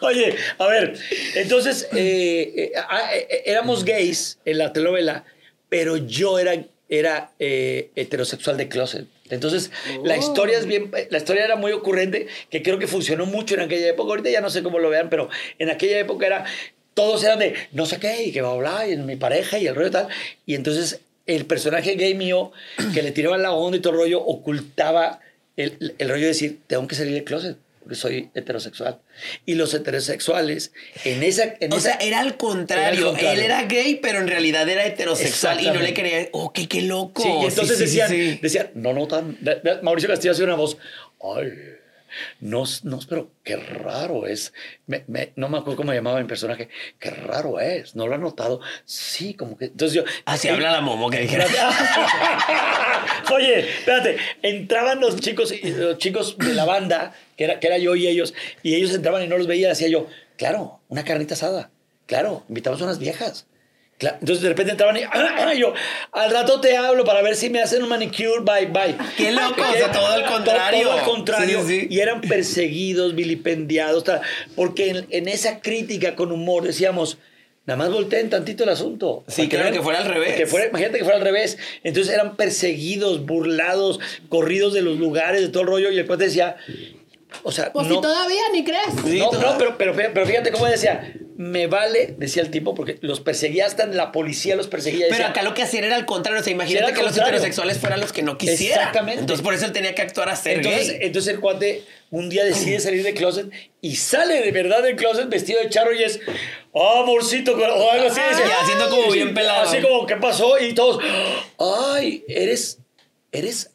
[0.00, 0.98] Oye, a ver,
[1.36, 5.24] entonces eh, eh, ah, eh, éramos gays en la telenovela,
[5.68, 6.56] pero yo era,
[6.88, 9.06] era eh, heterosexual de closet.
[9.30, 9.70] Entonces,
[10.04, 13.60] la historia es bien, la historia era muy ocurrente, que creo que funcionó mucho en
[13.60, 14.10] aquella época.
[14.10, 16.44] Ahorita ya no sé cómo lo vean, pero en aquella época era,
[16.94, 19.66] todos eran de no sé qué, y que va a hablar, y mi pareja, y
[19.66, 20.08] el rollo tal.
[20.46, 22.52] Y entonces, el personaje gay mío,
[22.94, 25.20] que le tiraban la onda y todo el rollo, ocultaba
[25.56, 28.98] el, el rollo de decir, tengo que salir del closet, porque soy heterosexual.
[29.46, 30.72] Y los heterosexuales,
[31.04, 31.54] en esa...
[31.60, 33.06] En O esa- sea, era al contrario.
[33.08, 33.32] Contrario.
[33.40, 36.02] Él era gay, pero en realidad era heterosexual y no le Exactamente.
[36.16, 36.28] quería.
[36.32, 37.22] Oh, qué, qué loco.
[37.22, 39.36] Sí, y entonces Sí, sí, decían, no, no tan.
[39.40, 40.76] de- de- Mauricio Castillo hacía una voz,
[41.36, 41.52] ay,
[42.40, 44.52] no, no, pero qué raro es.
[44.86, 48.18] Me- me- no me acuerdo cómo llamaba mi personaje, qué raro es, ¿no lo ha
[48.18, 48.60] notado?
[48.84, 49.66] Sí, como que.
[49.66, 50.04] Entonces yo.
[50.24, 51.46] Así eh, habla la momo que dijera.
[53.34, 57.78] Oye, espérate, entraban los chicos, y los chicos de la banda, que era, que era
[57.78, 60.06] yo y ellos, y ellos entraban y no los veía, decía yo,
[60.36, 61.70] claro, una carnita asada,
[62.06, 63.46] claro, invitamos a unas viejas.
[64.10, 65.72] Entonces de repente entraban y "Ah, yo,
[66.12, 68.96] al rato te hablo para ver si me hacen un manicure, bye, bye.
[69.16, 70.82] Qué loco, o sea, todo al contrario.
[70.88, 71.62] Todo al contrario.
[71.66, 71.86] Sí, sí.
[71.90, 74.20] Y eran perseguidos, vilipendiados, tal,
[74.56, 77.18] porque en, en esa crítica con humor decíamos,
[77.64, 79.24] nada más volteen tantito el asunto.
[79.28, 80.34] Sí, vean- que fuera al revés.
[80.34, 81.58] Que fuera, imagínate que fuera al revés.
[81.84, 85.90] Entonces eran perseguidos, burlados, corridos de los lugares, de todo el rollo.
[85.92, 86.56] Y el cuate decía,
[87.44, 88.82] o sea, Pues no, si todavía ni crees.
[89.04, 89.68] Sí, no, todavía.
[89.68, 93.84] no, pero, pero fíjate cómo decía, me vale, decía el tipo, porque los perseguía hasta
[93.84, 95.06] en la policía, los perseguía.
[95.08, 96.40] Pero decía, acá lo que hacían era al contrario.
[96.40, 98.80] O sea, imagínate que los heterosexuales fueran los que no quisieran.
[98.80, 99.20] Exactamente.
[99.20, 100.98] Entonces por eso él tenía que actuar a ser entonces, gay.
[101.02, 105.28] entonces el cuate un día decide salir del closet y sale de verdad del closet
[105.28, 106.20] vestido de charro y es,
[106.74, 108.20] ah, amorcito, o algo así.
[108.28, 109.62] dice, Y haciendo como bien pelado.
[109.62, 110.58] Así como, ¿qué pasó?
[110.58, 111.02] Y todos,
[111.58, 112.78] ay, eres,
[113.30, 113.70] eres,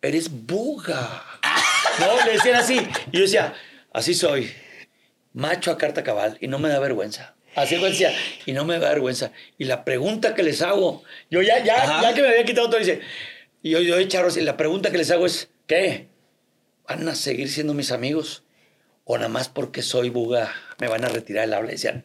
[0.00, 1.24] eres buga.
[2.00, 2.80] No, le decían así.
[3.12, 3.52] Y yo decía,
[3.92, 4.50] así soy,
[5.32, 7.34] macho a carta cabal y no me da vergüenza.
[7.54, 8.12] Así me decía,
[8.46, 9.32] y no me da vergüenza.
[9.58, 12.02] Y la pregunta que les hago, yo ya, ya, Ajá.
[12.02, 13.00] ya que me había quitado todo, dice,
[13.62, 16.08] y yo, yo, charros, y la pregunta que les hago es, ¿qué?
[16.88, 18.44] ¿Van a seguir siendo mis amigos?
[19.04, 21.70] ¿O nada más porque soy buga me van a retirar el habla?
[21.70, 22.04] Y decían,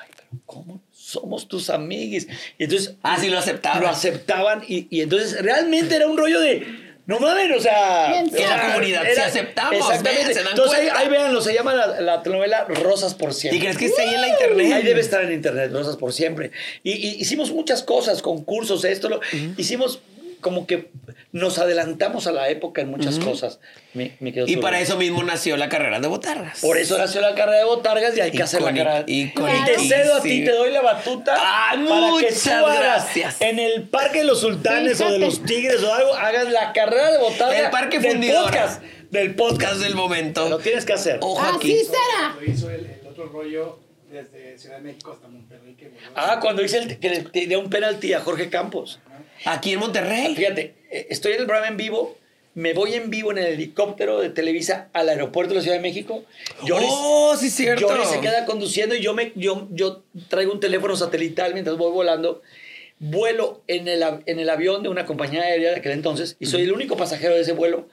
[0.00, 2.26] ay, pero ¿cómo somos tus amiguis?
[2.58, 2.96] Y entonces...
[3.02, 3.82] Ah, sí, lo aceptaban.
[3.82, 6.87] Lo aceptaban y, y entonces realmente era un rollo de...
[7.08, 8.22] No mames, o sea...
[8.32, 10.22] Que la era- comunidad sí aceptamos, Exactamente.
[10.24, 11.00] vean, se dan entonces ahí, cuenta.
[11.00, 13.56] ahí véanlo, se llama la, la telenovela Rosas por Siempre.
[13.56, 14.72] ¿Y crees que está ahí en la internet?
[14.74, 16.52] Ahí debe estar en internet, Rosas por Siempre.
[16.84, 19.20] Y, y hicimos muchas cosas, concursos, esto, lo,
[19.56, 20.00] hicimos
[20.40, 20.90] como que
[21.32, 23.58] nos adelantamos a la época en muchas cosas.
[23.94, 26.60] mi- mi querido Y para eso mismo nació la carrera de botargas.
[26.60, 29.04] Por eso nació la carrera de botargas y hay que hacer la carrera.
[29.06, 32.78] Y te cedo a ti, te doy la batuta Ay, para que tú muchas hagas
[32.78, 33.40] gracias.
[33.40, 37.10] en el Parque de los Sultanes o de los Tigres o algo, hagas la carrera
[37.12, 38.82] de botargas El Parque del podcast.
[39.10, 39.48] Del podcast.
[39.58, 40.48] Podcast del momento.
[40.48, 41.18] Lo tienes que hacer.
[41.22, 41.78] Ojo Así aquí.
[41.84, 42.36] será.
[42.38, 43.78] Lo hizo el, el otro rollo
[44.10, 45.74] desde Ciudad de México hasta Monterrey.
[45.74, 45.90] Que.
[46.14, 49.00] Ah, cuando hice el, que le tiré un penalti a Jorge Campos.
[49.44, 50.34] Aquí en Monterrey.
[50.34, 52.16] Fíjate, eh, estoy en el programa en vivo,
[52.54, 55.82] me voy en vivo en el helicóptero de Televisa al aeropuerto de la Ciudad de
[55.82, 56.24] México.
[56.66, 57.88] Joris, oh, sí, cierto.
[57.88, 61.92] Joris se queda conduciendo y yo, me, yo, yo traigo un teléfono satelital mientras voy
[61.92, 62.42] volando.
[62.98, 66.62] Vuelo en el, en el avión de una compañía aérea de aquel entonces y soy
[66.62, 67.88] el único pasajero de ese vuelo.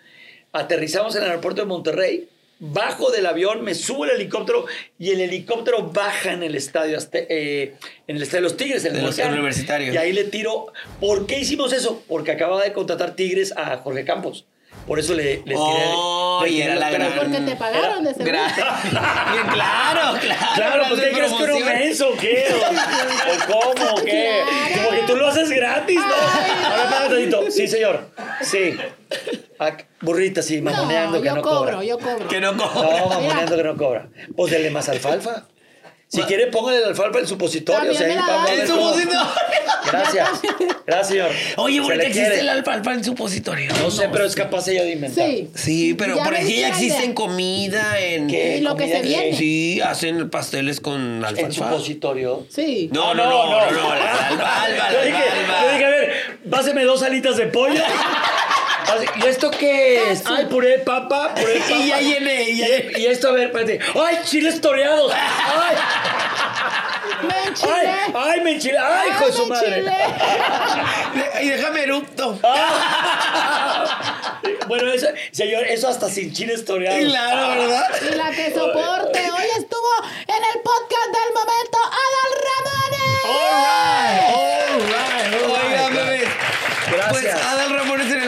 [0.52, 2.30] Aterrizamos en el aeropuerto de Monterrey.
[2.60, 4.66] Bajo del avión, me subo el helicóptero
[4.98, 7.74] y el helicóptero baja en el estadio, eh,
[8.08, 9.94] en el estadio de los Tigres, en el De los universitarios.
[9.94, 10.68] Y ahí le tiro.
[11.02, 12.02] ¿Por qué hicimos eso?
[12.08, 14.46] Porque acababa de contratar Tigres a Jorge Campos.
[14.88, 15.58] Por eso le, le tiré.
[15.58, 18.38] Oh, le y tiré era la gran- Porque te pagaron de seguro.
[19.54, 20.46] Claro, claro.
[20.56, 22.46] Claro, pues ¿qué crees que era un menso o qué?
[22.54, 23.92] ¿O, o cómo?
[23.94, 24.42] ¿O qué?
[24.74, 24.90] Claro.
[24.90, 26.04] Como que tú lo haces gratis, ¿no?
[26.04, 26.68] Ay, no.
[26.68, 27.52] Ahora espérame tantito.
[27.52, 28.10] Sí, señor.
[28.42, 28.78] Sí.
[29.60, 29.72] Ah,
[30.02, 31.84] burrita, sí, mamoneando No, que yo no cobro, cobra.
[31.84, 32.28] yo cobro.
[32.28, 33.00] Que no cobra.
[33.00, 34.08] No, mamoneando que no cobra.
[34.36, 35.46] Pues dele más alfalfa.
[36.08, 37.92] Si quiere, póngale el alfalfa en supositorio.
[37.92, 39.20] También o sea, ahí la vamos supositorio.
[39.92, 40.30] Gracias.
[40.86, 41.30] Gracias, señor.
[41.58, 42.42] Oye, bonita, le existe quiere.
[42.42, 43.74] el alfalfa en supositorio.
[43.82, 45.26] No sé, pero es capaz ella de inventar.
[45.28, 45.50] Sí.
[45.56, 47.16] Sí, pero Ya por aquí ya la existen idea.
[47.16, 48.28] comida en.
[48.28, 48.58] ¿Qué?
[48.58, 49.08] Y lo que ¿Comida se qué?
[49.10, 49.38] viene.
[49.38, 51.52] Sí, hacen pasteles con En alfalfa.
[51.52, 52.46] supositorio.
[52.50, 52.90] Sí.
[52.94, 55.62] No, no, no, no, no, la alfalfa, Yo la dije, alfalfa.
[55.66, 56.12] yo dije, a ver,
[56.50, 57.82] páseme dos alitas de pollo.
[58.88, 60.24] Así, ¿Y esto qué es?
[60.26, 61.76] Ay, puré de papa, puré de papa.
[61.80, 63.00] Y ya llené, y ya llené.
[63.00, 63.80] Y esto, a ver, espérate.
[63.96, 65.12] ¡Ay, chiles toreados!
[65.14, 65.76] ¡Ay!
[67.28, 67.72] Me enchilé.
[67.74, 68.14] ¡Ay!
[68.14, 68.78] ¡Ay, me enchilé!
[68.78, 69.78] ¡Ay, hijo de su me madre!
[69.80, 69.96] enchilé.
[71.42, 72.40] Y déjame erupto.
[74.68, 77.00] Bueno, eso, señor, eso hasta sin chiles toreados.
[77.04, 77.86] Claro, ¿verdad?
[78.02, 79.20] Y la que soporte.
[79.20, 79.90] Hoy estuvo
[80.28, 83.26] en el podcast del momento Adal Ramones.
[85.46, 86.30] Oigan, bebés.
[86.92, 87.22] Gracias.
[87.22, 87.65] Pues Adal Ramones en el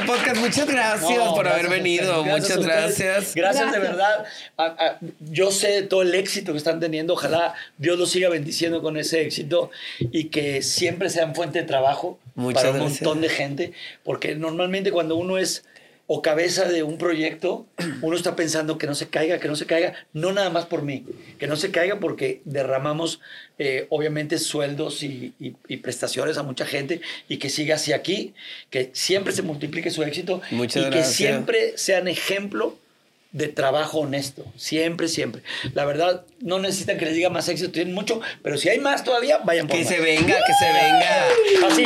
[0.08, 2.24] podcast, muchas gracias No, por gracias haber venido.
[2.24, 3.36] muchas gracias.
[3.36, 4.26] Gracias de verdad.
[4.58, 7.14] A- a- yo sé todo el éxito que están teniendo.
[7.14, 12.18] Ojalá Dios los siga bendiciendo con ese éxito y que siempre sean fuente de trabajo
[12.36, 13.74] Muchas para un montón de gente.
[14.04, 15.64] Porque normalmente cuando uno es
[16.10, 17.66] o cabeza de un proyecto,
[18.02, 20.82] uno está pensando que no se caiga, que no se caiga, no nada más por
[20.82, 21.04] mí,
[21.38, 23.20] que no se caiga porque derramamos
[23.60, 28.34] eh, obviamente sueldos y, y- y prestaciones a mucha gente y que siga así aquí,
[28.70, 32.78] que siempre se multiplique su éxito Muchas y que siempre sean ejemplo
[33.32, 35.44] de trabajo honesto, siempre, siempre.
[35.74, 39.04] La verdad, no necesitan que les diga más éxito, tienen mucho, pero si hay más
[39.04, 39.94] todavía, vayan por Que más.
[39.94, 41.68] se venga, que se venga.
[41.68, 41.84] Así,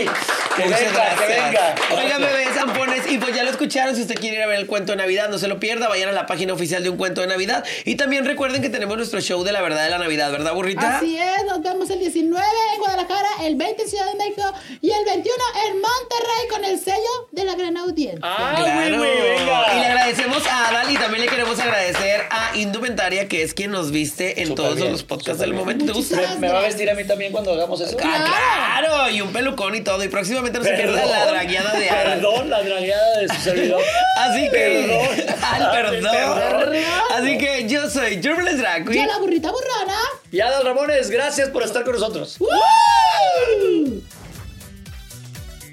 [0.55, 1.45] que Muchas venga, que gracias.
[1.45, 1.75] venga.
[2.03, 3.95] Oigan, bebés zampones, y pues ya lo escucharon.
[3.95, 5.87] Si usted quiere ir a ver el cuento de Navidad, no se lo pierda.
[5.89, 7.65] Vayan a la página oficial de Un Cuento de Navidad.
[7.85, 10.97] Y también recuerden que tenemos nuestro show de la verdad de la Navidad, ¿verdad, burrita?
[10.97, 14.43] Así es, nos vemos el 19 en Guadalajara, el 20 en Ciudad de México
[14.81, 18.19] y el 21 en Monterrey con el sello de la gran audiencia.
[18.21, 19.01] Ah, Claro.
[19.01, 19.75] venga.
[19.75, 23.71] Y le agradecemos a Adal y también le queremos agradecer a Indumentaria, que es quien
[23.71, 25.59] nos viste en Súper todos bien, los podcasts del bien.
[25.61, 25.85] momento.
[25.85, 26.15] ¿Te gusta?
[26.17, 27.97] Muchísimas ¿Me, me va a vestir a mí también cuando hagamos eso?
[28.03, 30.03] Ah, claro, y un pelucón y todo.
[30.03, 32.19] Y próximamente no se pierda la dragueada de Adal.
[32.19, 33.81] Perdón, la dragueada de su servidor.
[34.17, 34.85] Así que.
[34.87, 35.35] Perdón.
[35.43, 36.11] Al perdón.
[36.11, 36.75] Perdón.
[37.15, 39.07] Así que yo soy Turbulence Drag Yo Queen.
[39.07, 39.97] la burrita burrona.
[40.31, 42.37] Y Adal Ramones, gracias por estar con nosotros.
[42.39, 44.01] ¡Woo!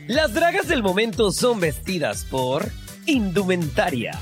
[0.07, 2.71] Las dragas del momento son vestidas por
[3.07, 4.19] Indumentaria.